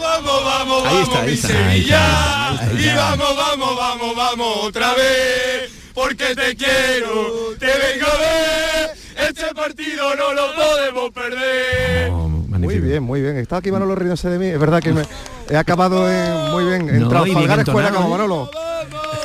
[0.84, 1.68] ahí está, ahí está.
[1.68, 2.60] Ahí está.
[2.78, 8.90] Y vamos, vamos, vamos, vamos otra vez, porque te quiero, te vengo a ver,
[9.30, 12.10] este partido no lo podemos perder.
[12.10, 13.36] Muy bien, muy bien.
[13.38, 14.46] Está aquí Manolo riéndose de mí.
[14.46, 15.02] Es verdad que me
[15.48, 18.08] he acabado en- muy bien en No, y Trafalgar Escuela como.
[18.10, 18.50] Manolo.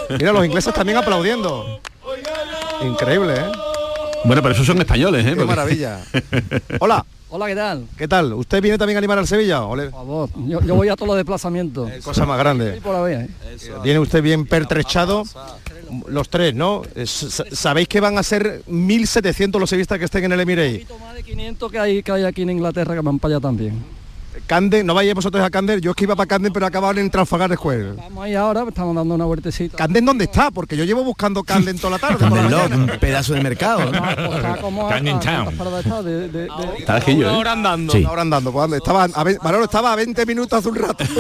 [0.10, 1.82] Mira, los ingleses también aplaudiendo.
[2.82, 3.52] Increíble, ¿eh?
[4.26, 5.30] Bueno, pero esos son españoles, ¿eh?
[5.30, 6.00] Qué Porque- maravilla.
[6.80, 7.06] Hola.
[7.36, 7.88] Hola, ¿qué tal?
[7.98, 8.34] ¿Qué tal?
[8.34, 9.62] ¿Usted viene también a animar al Sevilla?
[9.62, 11.90] Por favor, yo, yo voy a todos los desplazamientos.
[12.04, 12.76] Cosa más grande.
[12.76, 13.30] Sí, por la vez, ¿eh?
[13.84, 15.24] Viene usted bien pertrechado.
[16.08, 16.84] Los tres, ¿no?
[16.96, 20.86] Eh, Sabéis que van a ser 1.700 los sevillistas que estén en el Emirate.
[21.02, 23.84] Más de 500 que hay, que hay aquí en Inglaterra que van para allá también.
[24.48, 27.00] Camden, no vayáis vosotros a Camden, yo es que iba para Camden pero he acabado
[27.00, 27.92] en Trafalgar Square.
[27.92, 29.78] Estamos ahí ahora, estamos dando una vueltecita.
[29.78, 30.52] ¿Camden dónde está?
[30.52, 32.26] Porque yo llevo buscando Camden toda la tarde.
[32.76, 33.82] un pedazo de mercado.
[33.82, 34.58] a-
[35.20, 35.46] Town.
[35.46, 37.30] ¿cuántas paradas está?
[37.30, 37.94] Ahora andando.
[38.08, 38.76] Ahora andando.
[38.76, 41.04] Estaba a ve- Manolo estaba a 20 minutos hace un rato.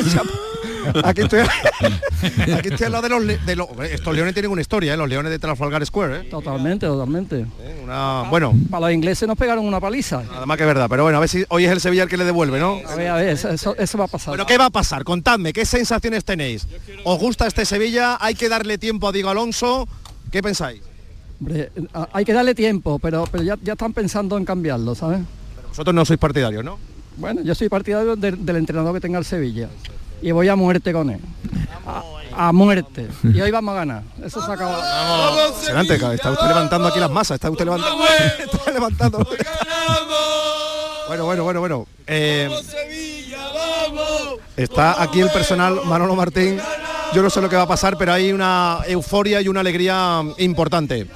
[1.04, 1.40] Aquí estoy,
[2.54, 4.98] aquí estoy al lado de los, de los- Estos leones tienen una historia, ¿eh?
[4.98, 6.18] los leones de Trafalgar Square.
[6.20, 6.24] ¿eh?
[6.30, 7.46] Totalmente, totalmente.
[7.84, 10.24] Una- bueno, Para los ingleses nos pegaron una paliza.
[10.24, 10.88] nada más que verdad.
[10.90, 12.80] Pero bueno, a ver si hoy es el Sevilla el que le devuelve, ¿no?
[12.88, 14.30] A ver, a ver, eso, eso- eso va a pasar.
[14.32, 15.04] Bueno, ¿qué va a pasar?
[15.04, 16.68] Contadme, ¿qué sensaciones tenéis?
[17.04, 18.18] ¿Os gusta este Sevilla?
[18.20, 19.88] ¿Hay que darle tiempo a Diego Alonso?
[20.32, 20.82] ¿Qué pensáis?
[21.40, 21.72] Hombre,
[22.14, 25.20] hay que darle tiempo, pero, pero ya, ya están pensando en cambiarlo, ¿sabes?
[25.70, 26.78] Vosotros no sois partidarios, ¿no?
[27.18, 29.68] Bueno, yo soy partidario del- del entrenador que tenga el Sevilla.
[30.24, 31.20] Y voy a muerte con él.
[31.86, 33.10] A, a muerte.
[33.24, 34.04] Y hoy vamos a ganar.
[34.24, 34.80] Eso se acaba.
[35.50, 38.04] Impresionante, está usted levantando aquí las masas, está usted levantando.
[38.54, 39.28] está levantando.
[41.08, 41.88] bueno, bueno, bueno, bueno.
[42.08, 42.50] Eh,
[44.56, 46.60] está aquí el personal Manolo Martín.
[47.14, 50.24] Yo no sé lo que va a pasar, pero hay una euforia y una alegría
[50.38, 51.08] importante.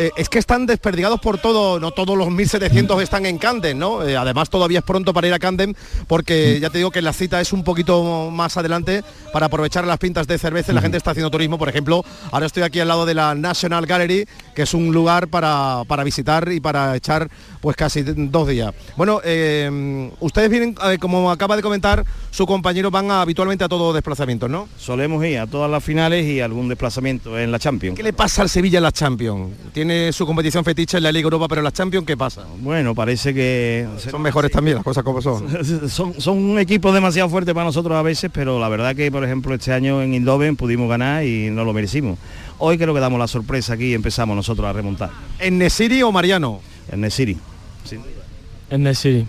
[0.00, 4.06] Eh, es que están desperdigados por todo, no todos los 1.700 están en Camden, ¿no?
[4.06, 7.12] Eh, además todavía es pronto para ir a Camden porque ya te digo que la
[7.12, 10.72] cita es un poquito más adelante para aprovechar las pintas de cerveza.
[10.72, 13.86] La gente está haciendo turismo, por ejemplo, ahora estoy aquí al lado de la National
[13.86, 17.28] Gallery, que es un lugar para, para visitar y para echar
[17.60, 18.72] pues casi dos días.
[18.96, 23.68] Bueno, eh, ustedes vienen, eh, como acaba de comentar, su compañero van a- habitualmente a
[23.68, 24.68] todos desplazamientos, ¿no?
[24.78, 27.96] Solemos ir a todas las finales y algún desplazamiento en la Champions.
[27.96, 29.50] ¿Qué le pasa al Sevilla en la Champions?
[29.72, 32.44] Tiene su competición fetiche en la Liga Europa, pero en la Champions, ¿qué pasa?
[32.60, 33.86] Bueno, parece que...
[34.10, 35.46] Son mejores también, las cosas como son.
[35.88, 39.24] son, son un equipo demasiado fuerte para nosotros a veces, pero la verdad que, por
[39.24, 42.18] ejemplo, este año en Indoven pudimos ganar y no lo merecimos.
[42.58, 45.10] Hoy creo que damos la sorpresa aquí y empezamos nosotros a remontar.
[45.38, 46.60] ¿En Nesiri o Mariano?
[46.90, 47.38] En Nesiri.
[48.70, 49.26] En Nesiri.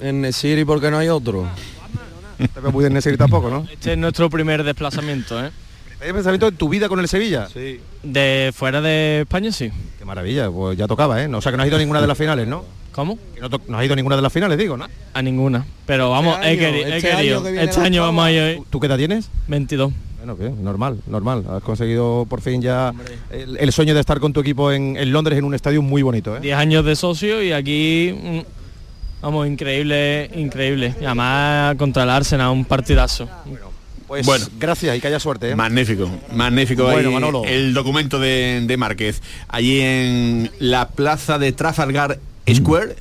[0.00, 1.48] En Nesiri porque no hay otro.
[2.72, 3.66] Muy en Nesiri tampoco, ¿no?
[3.70, 5.50] Este es nuestro primer desplazamiento, ¿eh?
[6.00, 7.48] ¿Hay pensamiento en tu vida con el Sevilla?
[7.48, 7.80] Sí.
[8.02, 9.70] De fuera de España, sí.
[9.98, 11.28] Qué maravilla, pues ya tocaba, ¿eh?
[11.28, 12.64] No, o sea, que no has ido a ninguna de las finales, ¿no?
[12.92, 13.18] ¿Cómo?
[13.34, 14.86] Que no, no has ido a ninguna de las finales, digo, ¿no?
[15.14, 15.64] A ninguna.
[15.86, 18.56] Pero vamos, Este he, año, queri- he este año que Este año vamos a ir.
[18.58, 19.28] ¿Tú, tú qué edad tienes?
[19.48, 19.92] 22.
[20.18, 20.50] Bueno, ¿qué?
[20.50, 21.44] Normal, normal.
[21.50, 22.92] Has conseguido por fin ya
[23.30, 26.02] el, el sueño de estar con tu equipo en, en Londres en un estadio muy
[26.02, 26.40] bonito, ¿eh?
[26.40, 28.38] 10 años de socio y aquí, mm,
[29.22, 30.94] vamos, increíble, increíble.
[31.00, 33.28] Y además contra el Arsenal, un partidazo.
[34.06, 34.44] Pues Bueno.
[34.60, 35.56] gracias y que haya suerte, ¿eh?
[35.56, 37.44] Magnífico, magnífico Bueno, Manolo.
[37.46, 39.22] el documento de, de Márquez.
[39.48, 42.18] Allí en la plaza de Trafalgar
[42.54, 42.96] Square,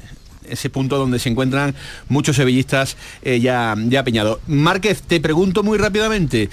[0.50, 1.74] ese punto donde se encuentran
[2.10, 4.40] muchos sevillistas eh, ya, ya apeñados.
[4.48, 6.50] Márquez, te pregunto muy rápidamente.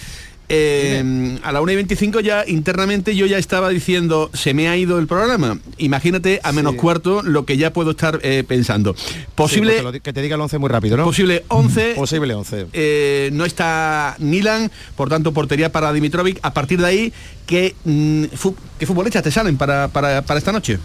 [0.51, 4.79] eh, a la 1 y 25 ya internamente yo ya estaba diciendo se me ha
[4.79, 8.95] ido el programa imagínate a menos cuarto lo que ya puedo estar eh, pensando
[9.35, 11.05] posible Sí, pues lo que te diga el 11 muy rápido, ¿no?
[11.05, 11.93] Posible 11.
[11.97, 12.67] Posible 11.
[12.73, 16.39] Eh, no está Nilan, por tanto portería para Dimitrovic.
[16.43, 17.13] A partir de ahí,
[17.47, 20.79] ¿qué, mm, fu- ¿qué futbolistas te salen para, para- para esta noche?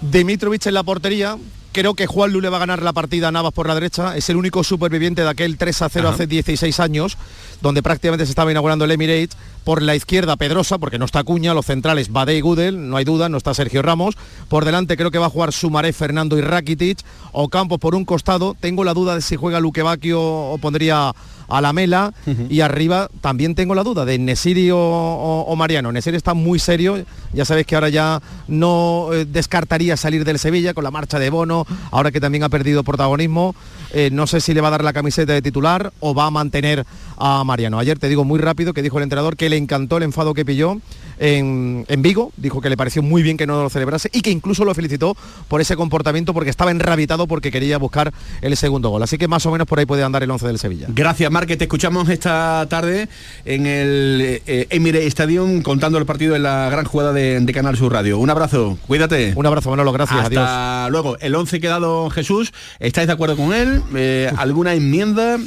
[0.00, 1.36] Dimitrovic en la portería.
[1.72, 4.16] Creo que Juan Lu le va a ganar la partida a Navas por la derecha.
[4.16, 6.14] Es el único superviviente de aquel 3 a 0 Ajá.
[6.14, 7.18] hace 16 años,
[7.60, 9.36] donde prácticamente se estaba inaugurando el Emirates.
[9.68, 13.04] Por la izquierda Pedrosa, porque no está Cuña, los centrales Bade y Gudel, no hay
[13.04, 14.16] duda, no está Sergio Ramos.
[14.48, 17.00] Por delante creo que va a jugar Sumaré, Fernando y Rakitic.
[17.32, 18.56] O Campos por un costado.
[18.58, 21.12] Tengo la duda de si juega Luque Bacchio o pondría
[21.50, 22.14] a la Mela.
[22.48, 25.92] Y arriba también tengo la duda de Nesiri o, o- o Mariano.
[25.92, 27.04] Nesiri está muy serio.
[27.34, 31.28] Ya sabéis que ahora ya no eh, descartaría salir del Sevilla con la marcha de
[31.28, 33.54] Bono, ahora que también ha perdido protagonismo.
[33.92, 36.30] Eh, no sé si le va a dar la camiseta de titular o va a
[36.30, 36.86] mantener
[37.18, 37.78] a Mariano.
[37.78, 40.44] Ayer te digo muy rápido que dijo el entrenador que le encantó el enfado que
[40.44, 40.78] pilló
[41.18, 44.30] en, en Vigo, dijo que le pareció muy bien que no lo celebrase y que
[44.30, 45.16] incluso lo felicitó
[45.48, 49.02] por ese comportamiento porque estaba enrabitado porque quería buscar el segundo gol.
[49.02, 50.86] Así que más o menos por ahí puede andar el 11 del Sevilla.
[50.90, 51.58] Gracias, Márquez.
[51.58, 53.08] Te escuchamos esta tarde
[53.44, 57.76] en el eh, Emirates Stadium contando el partido en la gran jugada de, de Canal
[57.76, 58.18] Sur Radio.
[58.18, 59.32] Un abrazo, cuídate.
[59.34, 60.92] Un abrazo, Manolo, gracias, Hasta adiós.
[60.92, 61.16] luego.
[61.20, 63.82] El 11 quedado Jesús, ¿estáis de acuerdo con él?
[63.94, 65.38] Eh, ¿Alguna enmienda?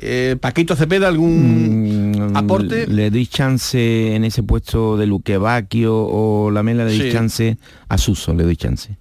[0.00, 2.86] Eh, Paquito Cepeda, ¿algún aporte?
[2.86, 7.12] Le doy chance en ese puesto de Luque Bacchio o la Mela, le doy Sí.
[7.12, 8.96] chance a Suso, le doy chance.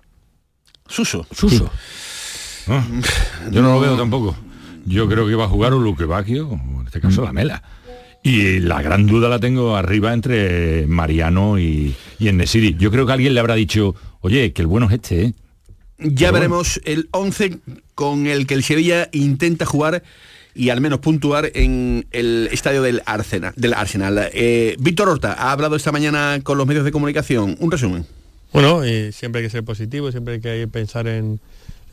[0.88, 1.26] Suso.
[1.32, 1.70] Suso.
[2.68, 2.86] Ah,
[3.52, 4.36] yo no lo veo tampoco.
[4.86, 7.64] Yo creo que va a jugar un Luque Bacchio, en este caso la Mela.
[8.22, 12.76] Y la gran duda la tengo arriba entre Mariano y, y Nesiri.
[12.78, 15.34] Yo creo que alguien le habrá dicho, oye, que el bueno es este, ¿eh?
[16.00, 17.60] Ya Pero veremos el 11
[17.96, 20.04] con el que el Sevilla intenta jugar
[20.56, 24.30] y al menos puntuar en el estadio del Arsenal.
[24.34, 27.58] Eh, Víctor Horta ha hablado esta mañana con los medios de comunicación.
[27.60, 28.06] Un resumen.
[28.52, 31.40] Bueno, y siempre hay que ser positivo, siempre hay que pensar en,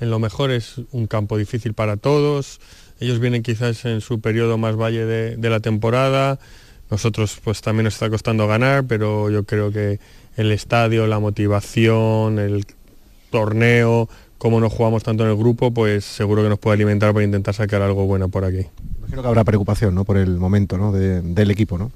[0.00, 0.50] en lo mejor.
[0.50, 2.60] Es un campo difícil para todos.
[3.00, 6.38] Ellos vienen quizás en su periodo más valle de, de la temporada.
[6.90, 10.00] Nosotros pues también nos está costando ganar, pero yo creo que
[10.36, 12.66] el estadio, la motivación, el
[13.30, 14.08] torneo,
[14.40, 17.52] cómo nos jugamos tanto en el grupo, pues seguro que nos puede alimentar para intentar
[17.54, 18.66] sacar algo bueno por aquí.
[18.98, 20.04] Imagino que habrá preocupación ¿no?
[20.06, 20.92] por el momento ¿no?
[20.92, 21.92] de- del equipo, ¿no?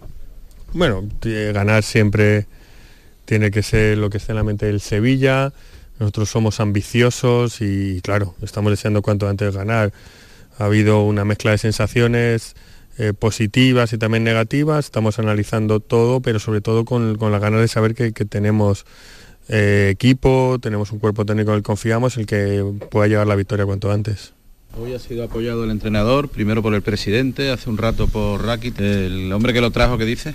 [0.75, 2.47] Bueno, t- ganar siempre
[3.25, 5.55] tiene que ser lo que esté en la mente del Sevilla.
[5.99, 9.93] Nosotros somos ambiciosos y claro, estamos deseando cuanto antes ganar.
[10.59, 12.57] Ha habido una mezcla de sensaciones
[12.99, 14.85] eh, positivas y también negativas.
[14.85, 18.85] Estamos analizando todo, pero sobre todo con, con la ganas de saber que, que tenemos
[19.49, 23.37] eh, equipo, tenemos un cuerpo técnico en el que confiamos, el que pueda llevar la
[23.37, 24.33] victoria cuanto antes.
[24.81, 28.81] Hoy ha sido apoyado el entrenador, primero por el presidente, hace un rato por Rakit,
[28.81, 30.35] el hombre que lo trajo, ¿qué dice?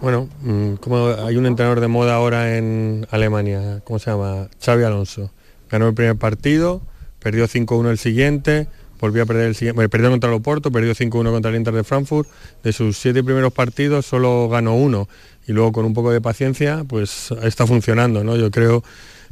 [0.00, 4.48] Bueno, mm, como hay un entrenador de moda ahora en Alemania, ¿cómo se llama?
[4.64, 5.30] Xavi Alonso.
[5.70, 6.82] Ganó el primer partido,
[7.20, 8.68] perdió 5-1 el siguiente,
[9.00, 11.74] volvió a perder el siguiente, bueno, perdió contra el Oporto, perdió 5-1 contra el Inter
[11.74, 12.28] de Frankfurt.
[12.62, 15.08] De sus siete primeros partidos solo ganó uno
[15.46, 18.36] y luego con un poco de paciencia, pues está funcionando, ¿no?
[18.36, 18.82] Yo creo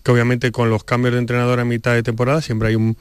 [0.02, 2.96] que obviamente con los cambios de entrenador a mitad de temporada siempre hay un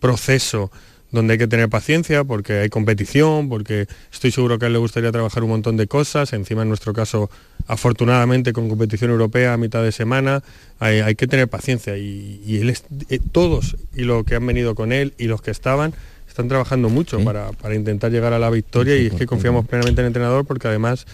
[0.00, 0.70] proceso
[1.12, 4.78] donde hay que tener paciencia porque hay competición, porque estoy seguro que a él le
[4.80, 7.30] gustaría trabajar un montón de cosas, encima en nuestro caso
[7.68, 10.42] afortunadamente con competición europea a mitad de semana,
[10.78, 11.96] hay, hay que tener paciencia.
[11.96, 15.42] Y, y él es- eh, todos y los que han venido con él y los
[15.42, 15.94] que estaban
[16.28, 20.00] están trabajando mucho para, para intentar llegar a la victoria y es que confiamos plenamente
[20.00, 21.06] en el entrenador porque además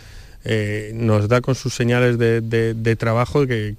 [0.45, 3.77] eh, nos da con sus señales de, trabajo que,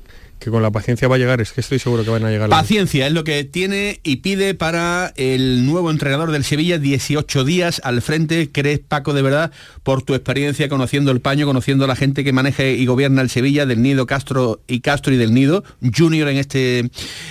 [0.49, 2.49] con la paciencia va a llegar, es que estoy seguro que van a llegar.
[2.49, 7.82] Paciencia es lo que tiene y pide para el nuevo entrenador del Sevilla 18 días
[7.84, 8.49] al frente.
[8.52, 9.52] ¿Crees, Paco, de verdad,
[9.84, 13.30] por tu experiencia conociendo el paño, conociendo a la gente que maneja y gobierna el
[13.30, 15.63] Sevilla, del Nido, Castro y Castro y del Nido,
[15.95, 16.80] Junior en este,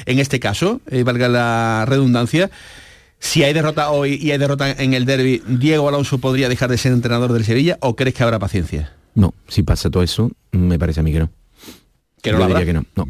[0.06, 2.50] en este caso, eh, valga la redundancia?
[3.18, 6.78] Si hay derrota hoy y hay derrota en el derby, ¿Diego Alonso podría dejar de
[6.78, 8.92] ser entrenador del Sevilla o crees que habrá paciencia?
[9.14, 11.30] No, si pasa todo eso, me parece a mí que no.
[12.22, 12.66] Que no Yo diría habrá.
[12.66, 12.86] que no.
[12.96, 13.08] no.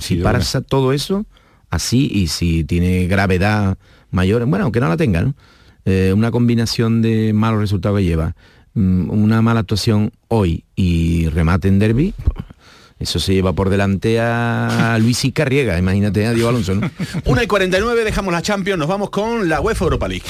[0.00, 1.26] Si pasa todo eso
[1.70, 3.76] así y si tiene gravedad
[4.10, 5.34] mayor, bueno, aunque no la tenga, ¿no?
[5.84, 8.34] Eh, una combinación de malos resultados que lleva,
[8.74, 12.14] mm, una mala actuación hoy y remate en derby,
[12.98, 16.90] eso se lleva por delante a Luis y Carriega, imagínate a Diego Alonso, ¿no?
[17.24, 20.24] 1 y 49, dejamos la Champions, nos vamos con la UEFA Europa League.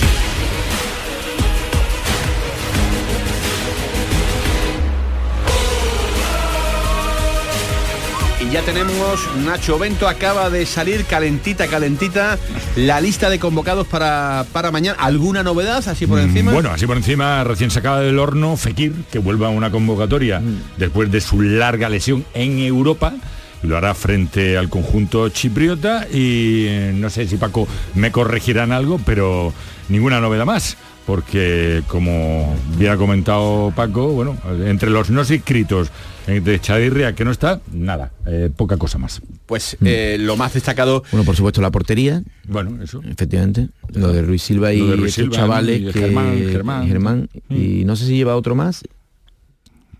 [8.54, 12.38] Ya tenemos, Nacho Bento acaba de salir calentita, calentita,
[12.76, 14.96] la lista de convocados para, para mañana.
[15.00, 16.52] ¿Alguna novedad así por encima?
[16.52, 20.38] Mm, Bueno, así por encima, recién sacada del horno, Fekir, que vuelva a una convocatoria
[20.38, 20.60] Mm.
[20.76, 23.14] después de su larga lesión en Europa.
[23.64, 29.00] Lo hará frente al conjunto chipriota y eh, no sé si Paco me corregirán algo,
[29.04, 29.52] pero
[29.88, 30.76] ninguna novedad más.
[31.06, 35.90] Porque como bien ha comentado Paco, bueno, entre los no inscritos
[36.26, 39.20] de Chadirria que no está, nada, eh, poca cosa más.
[39.44, 42.22] Pues eh, lo más destacado Bueno, por supuesto la portería.
[42.48, 43.02] Bueno, eso.
[43.04, 43.68] Efectivamente.
[43.92, 46.84] Lo de Ruiz Silva y de Ruiz Silva, chavales y que Germán, Germán.
[46.84, 47.28] y Germán.
[47.50, 48.82] Y no sé si lleva otro más.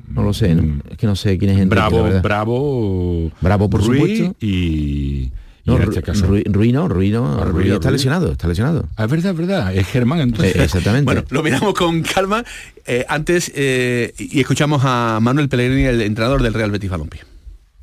[0.09, 0.81] No lo sé, ¿no?
[0.91, 1.91] Es que no sé quién es Enrique, Mm.
[1.91, 4.35] Bravo, bravo, Bravo, por supuesto.
[4.41, 5.31] y
[5.67, 6.27] No, en Ru- este caso.
[6.27, 8.87] Rui, Rui no, Rui no, Ah, Rui Rui, está lesionado, está lesionado.
[8.97, 10.55] Ah, es verdad, es verdad, es Germán entonces.
[10.57, 11.05] Eh, exactamente.
[11.05, 12.45] Bueno, lo miramos con calma.
[12.87, 17.23] Eh, antes, eh, y escuchamos a Manuel Pellegrini, el entrenador del Real Betis Balompié.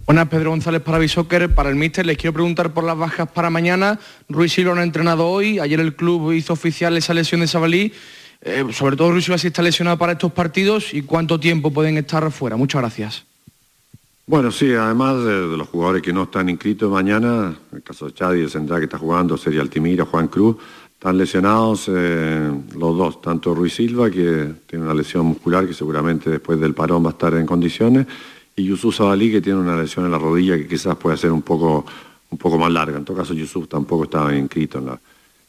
[0.05, 1.53] Buenas, Pedro González para Bisoccer.
[1.55, 3.99] Para el míster les quiero preguntar por las bajas para mañana.
[4.29, 5.57] Ruiz Silva no ha entrenado hoy.
[5.59, 7.93] Ayer el club hizo oficial esa lesión de Sabalí.
[8.43, 11.97] Eh, sobre todo Ruiz Silva si está lesionado para estos partidos y cuánto tiempo pueden
[11.97, 12.57] estar fuera.
[12.57, 13.23] Muchas gracias.
[14.31, 18.13] Bueno, sí, además de, los jugadores que no están inscritos mañana, en el caso de
[18.13, 20.55] Chadi, el central que está jugando, sería Altimira, Juan Cruz,
[20.93, 26.29] están lesionados eh, los dos, tanto Ruiz Silva, que tiene una lesión muscular que seguramente
[26.29, 28.07] después del parón va a estar en condiciones,
[28.55, 31.41] y Yusuf Zabalí, que tiene una lesión en la rodilla que quizás pueda ser un
[31.41, 31.85] poco,
[32.29, 32.99] un poco más larga.
[32.99, 34.99] En todo caso, Yusuf tampoco estaba inscrito en la,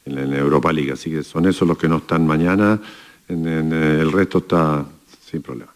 [0.06, 2.80] en la- Europa League, así que son esos los que no están mañana,
[3.28, 4.84] eh, el resto está
[5.24, 5.71] sin problema.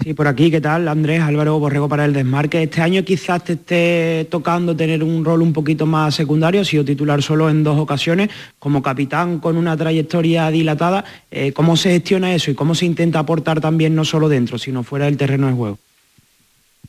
[0.00, 0.88] Sí, por aquí, ¿qué tal?
[0.88, 2.62] Andrés Álvaro Borrego para el desmarque.
[2.62, 7.22] Este año quizás te esté tocando tener un rol un poquito más secundario, sido titular
[7.22, 11.04] solo en dos ocasiones, como capitán con una trayectoria dilatada.
[11.30, 14.82] Eh, ¿Cómo se gestiona eso y cómo se intenta aportar también no solo dentro, sino
[14.82, 15.78] fuera del terreno de juego?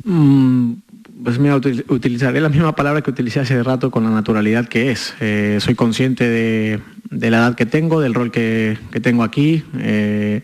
[0.05, 0.73] Mm,
[1.23, 4.91] Pues mira, util- utilizaré la misma palabra que utilicé hace rato con la naturalidad que
[4.91, 5.13] es.
[5.21, 6.79] Eh, soy consciente de,
[7.29, 9.63] la edad que tengo, del rol que, que tengo aquí.
[9.77, 10.41] Eh,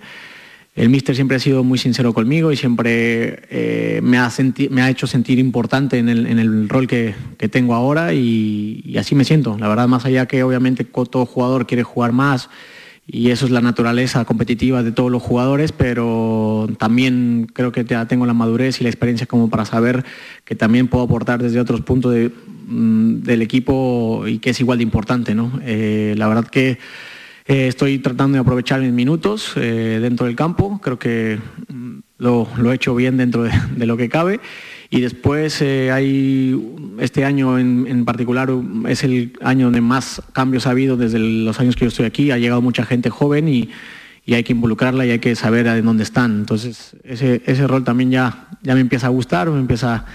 [0.75, 4.31] el míster siempre ha sido muy sincero conmigo y siempre eh, me, ha
[4.69, 8.95] me ha hecho sentir importante en el, en el rol que, que tengo ahora y,
[8.97, 9.57] así me siento.
[9.57, 12.49] La verdad, más allá que obviamente todo jugador quiere jugar más
[13.11, 18.27] y eso es la naturaleza competitiva de todos los jugadores, pero también creo que tengo
[18.27, 20.05] la madurez y la experiencia como para saber
[20.45, 22.15] que también puedo aportar desde otros puntos
[22.67, 25.33] mm, del equipo y que es igual de importante.
[25.33, 25.59] ¿no?
[25.63, 26.77] Eh, la verdad que
[27.49, 32.47] eh, estoy tratando de aprovechar mis minutos eh, dentro del campo, creo que mm, lo,
[32.57, 34.39] lo he hecho bien dentro de, lo que cabe.
[34.91, 36.55] Y después eh, hay,
[36.99, 38.51] este año en, en particular
[38.87, 42.29] es el año donde más cambios ha habido desde los años que yo estoy aquí.
[42.29, 43.69] Ha llegado mucha gente joven y,
[44.27, 46.37] y hay que involucrarla y hay que saber en dónde están.
[46.41, 50.05] Entonces ese, ese rol también ya, ya me empieza a gustar, me empieza a...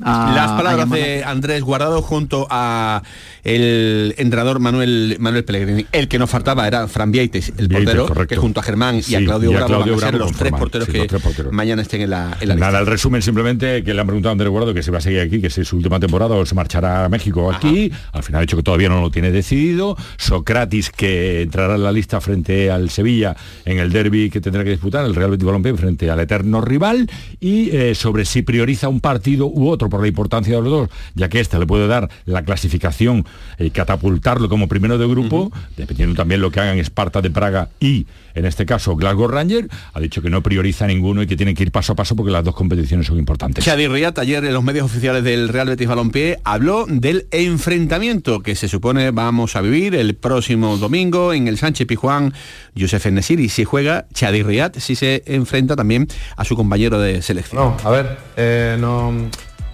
[0.00, 3.02] Las a palabras de Andrés Guardado junto a
[3.44, 5.86] el entrenador Manuel Manuel Pellegrini.
[5.92, 8.34] El que nos faltaba era Fran Vieites, el Vieites, portero, correcto.
[8.34, 10.30] que junto a Germán y a Claudio y a Bravo Claudio van a ser Bravo
[10.30, 11.52] los tres porteros sí, que los tres porteros.
[11.52, 12.66] mañana estén en la, en la lista.
[12.66, 15.00] Nada, el resumen simplemente que le han preguntado a Andrés Guardado que se va a
[15.02, 17.92] seguir aquí, que si es su última temporada o se marchará a México aquí.
[18.12, 19.96] Al final ha dicho que todavía no lo tiene decidido.
[20.16, 24.70] Socratis que entrará en la lista frente al Sevilla en el derby que tendrá que
[24.70, 27.10] disputar, el Real Betis Balompié frente al eterno rival.
[27.38, 30.88] Y eh, sobre si prioriza un partido u otro por la importancia de los dos,
[31.14, 33.26] ya que este le puede dar la clasificación
[33.58, 38.06] y catapultarlo como primero de grupo, dependiendo también lo que hagan Esparta de Praga y,
[38.34, 41.62] en este caso, Glasgow Ranger, ha dicho que no prioriza ninguno y que tienen que
[41.62, 43.64] ir paso a paso porque las dos competiciones son importantes.
[43.64, 48.54] Xavi Riat, ayer en los medios oficiales del Real Betis Balompié, habló del enfrentamiento que
[48.54, 52.32] se supone vamos a vivir el próximo domingo en el Sánchez Pijuán,
[52.78, 53.48] Josef Nesiri.
[53.48, 57.60] Si juega, Xavi Riat, si se enfrenta también a su compañero de selección.
[57.60, 59.30] No, a ver, eh, no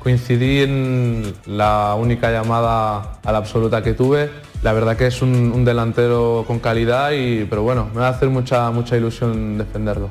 [0.07, 4.31] coincidí en la única llamada a la absoluta que tuve.
[4.63, 8.29] La verdad que es un, delantero con calidad y, pero bueno, me va a hacer
[8.29, 10.09] mucha mucha ilusión defenderlo.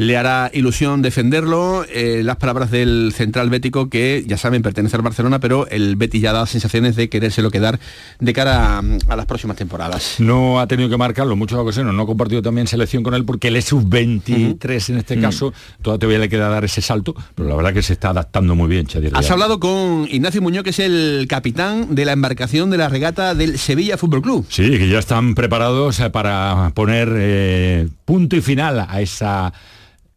[0.00, 1.84] Le hará ilusión defenderlo.
[1.92, 6.22] Eh, las palabras del central bético que, ya saben, pertenece al Barcelona, pero el Betis
[6.22, 7.78] ya da sensaciones de querérselo quedar
[8.18, 10.16] de cara a, a las próximas temporadas.
[10.18, 13.48] No ha tenido que marcarlo muchas ocasiones, no ha compartido también selección con él porque
[13.48, 15.20] él es sub-23 en este Mm.
[15.20, 18.68] caso, todavía le queda dar ese salto, pero la verdad que se está adaptando muy
[18.68, 19.12] bien, Chadir.
[19.14, 23.34] Has hablado con Ignacio Muñoz, que es el capitán de la embarcación de la regata
[23.34, 24.46] del Sevilla Fútbol Club.
[24.48, 29.52] Sí, que ya están preparados eh, para poner eh, punto y final a esa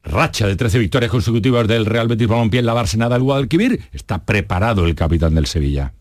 [0.03, 3.81] racha de 13 victorias consecutivas del Real Betis Balompié en la Barcenada del Guadalquivir.
[3.91, 5.93] Está preparado el capitán del Sevilla.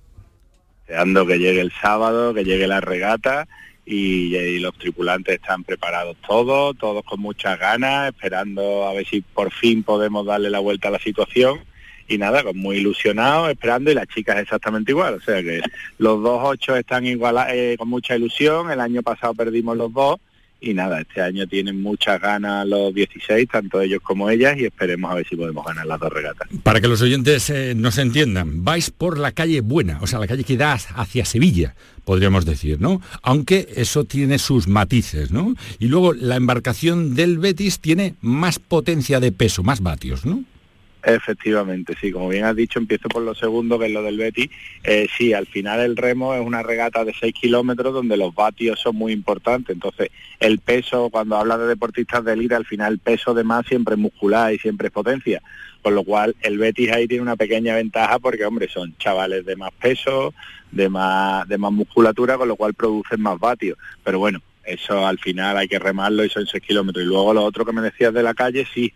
[0.87, 3.47] deseando que llegue el sábado, que llegue la regata
[3.85, 9.53] y, los tripulantes están preparados todos, todos con muchas ganas, esperando a ver si por
[9.53, 11.61] fin podemos darle la vuelta a la situación
[12.09, 15.63] y nada, con muy ilusionados, esperando y las chicas exactamente igual, o sea que
[15.99, 20.21] los dos ocho están igual eh, con mucha ilusión, el año pasado perdimos los dos
[20.63, 25.11] y nada, este año tienen muchas ganas los 16, tanto ellos como ellas, y esperemos
[25.11, 26.49] a ver si podemos ganar las dos regatas.
[26.63, 30.29] Para que los oyentes eh, nos entiendan, vais por la calle buena, o sea, la
[30.29, 33.03] calle que da hacia Sevilla, podríamos decir, ¿no?
[33.23, 35.55] Aunque eso tiene sus matices, ¿no?
[35.79, 40.45] Y luego la embarcación del Betis tiene más potencia de peso, más vatios, ¿no?
[41.05, 44.49] Efectivamente, sí, como bien has dicho, empiezo por lo segundo, que es lo del Betty.
[44.85, 48.79] Eh, sí, al final el remo es una regata de 6 kilómetros donde los vatios
[48.79, 49.75] son muy importantes.
[49.75, 53.67] Entonces, el peso, cuando hablas de deportistas de élite, al final el peso de más
[53.67, 55.43] siempre es muscular y siempre es potencia.
[55.83, 59.57] Con lo cual, el Betis ahí tiene una pequeña ventaja porque, hombre, son chavales de
[59.57, 60.33] más peso,
[60.71, 63.77] de más, de más musculatura, con lo cual producen más vatios.
[64.05, 67.05] Pero bueno, eso al final hay que remarlo y son 6 kilómetros.
[67.05, 68.93] Y luego lo otro que me decías de la calle, sí,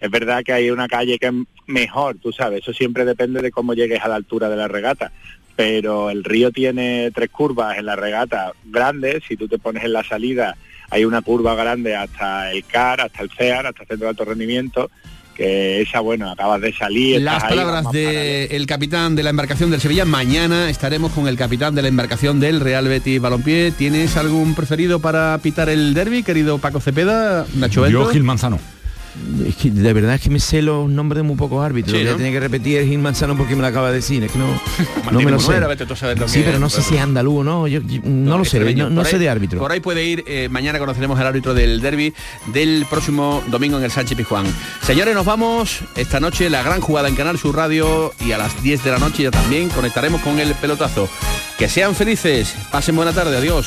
[0.00, 1.34] es verdad que hay una calle que es
[1.66, 5.12] mejor, tú sabes, eso siempre depende de cómo llegues a la altura de la regata.
[5.56, 9.94] Pero el río tiene tres curvas en la regata grandes, si tú te pones en
[9.94, 10.54] la salida
[10.90, 14.24] hay una curva grande hasta el CAR, hasta el CEAR, hasta el Centro de Alto
[14.24, 14.90] Rendimiento,
[15.34, 17.20] que esa, bueno, acabas de salir.
[17.20, 20.04] Las palabras del capitán de la embarcación del Sevilla.
[20.04, 23.72] Mañana estaremos con el capitán de la embarcación del Real Betis Balompié.
[23.72, 27.86] ¿Tienes algún preferido para pitar el derby, querido Paco Cepeda, Nacho?
[27.88, 28.58] Yo, Gil Manzano.
[29.46, 31.92] Es que de verdad es que me sé los nombres de muy pocos árbitros.
[31.92, 32.16] Sí, Voy a ¿no?
[32.16, 34.22] tener que repetir el Gil Manzano porque me lo acaba de decir.
[34.22, 34.46] Es que no,
[35.12, 35.58] no me lo sé.
[35.60, 35.84] Vete
[36.26, 37.66] Sí, pero no sé si es andaluz o no.
[37.66, 38.74] Yo, yo no, lo sé.
[38.74, 39.58] No, no sé de árbitro.
[39.58, 42.14] Por ahí puede ir, eh, mañana conoceremos al árbitro del derby
[42.52, 44.46] del próximo domingo en el Sánchez Pizjuán.
[44.82, 48.62] Señores, nos vamos esta noche, la gran jugada en Canal Sur Radio y a las
[48.62, 51.08] 10 de la noche ya también conectaremos con el pelotazo.
[51.58, 53.66] Que sean felices, pasen buena tarde, adiós.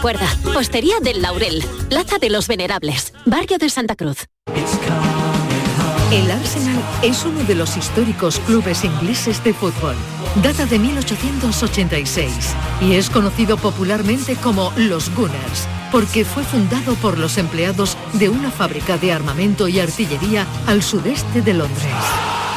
[0.00, 4.28] Recuerda, Postería del Laurel, Plaza de los Venerables, Barrio de Santa Cruz.
[6.10, 9.94] El Arsenal es uno de los históricos clubes ingleses de fútbol.
[10.36, 17.36] Data de 1886 y es conocido popularmente como los Gunners, porque fue fundado por los
[17.36, 21.84] empleados de una fábrica de armamento y artillería al sudeste de Londres.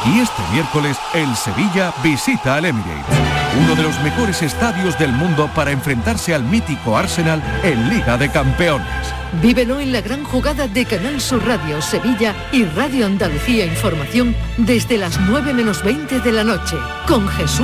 [0.06, 3.18] Y este miércoles el Sevilla visita al Emirates,
[3.64, 8.30] uno de los mejores estadios del mundo para enfrentarse al mítico Arsenal en Liga de
[8.30, 9.14] Campeones.
[9.40, 14.98] Vívelo en la gran jugada de Canal Sur Radio Sevilla y Radio Andalucía Información desde
[14.98, 17.63] las 9 menos 20 de la noche con Jesús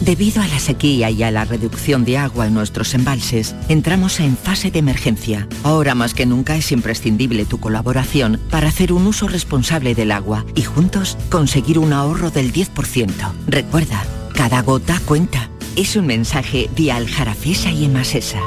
[0.00, 4.36] Debido a la sequía y a la reducción de agua en nuestros embalses, entramos en
[4.36, 5.48] fase de emergencia.
[5.62, 10.44] Ahora más que nunca es imprescindible tu colaboración para hacer un uso responsable del agua
[10.54, 13.12] y juntos conseguir un ahorro del 10%.
[13.46, 14.02] Recuerda,
[14.34, 15.48] cada gota cuenta.
[15.76, 18.40] Es un mensaje de Aljarafesa y Emasesa.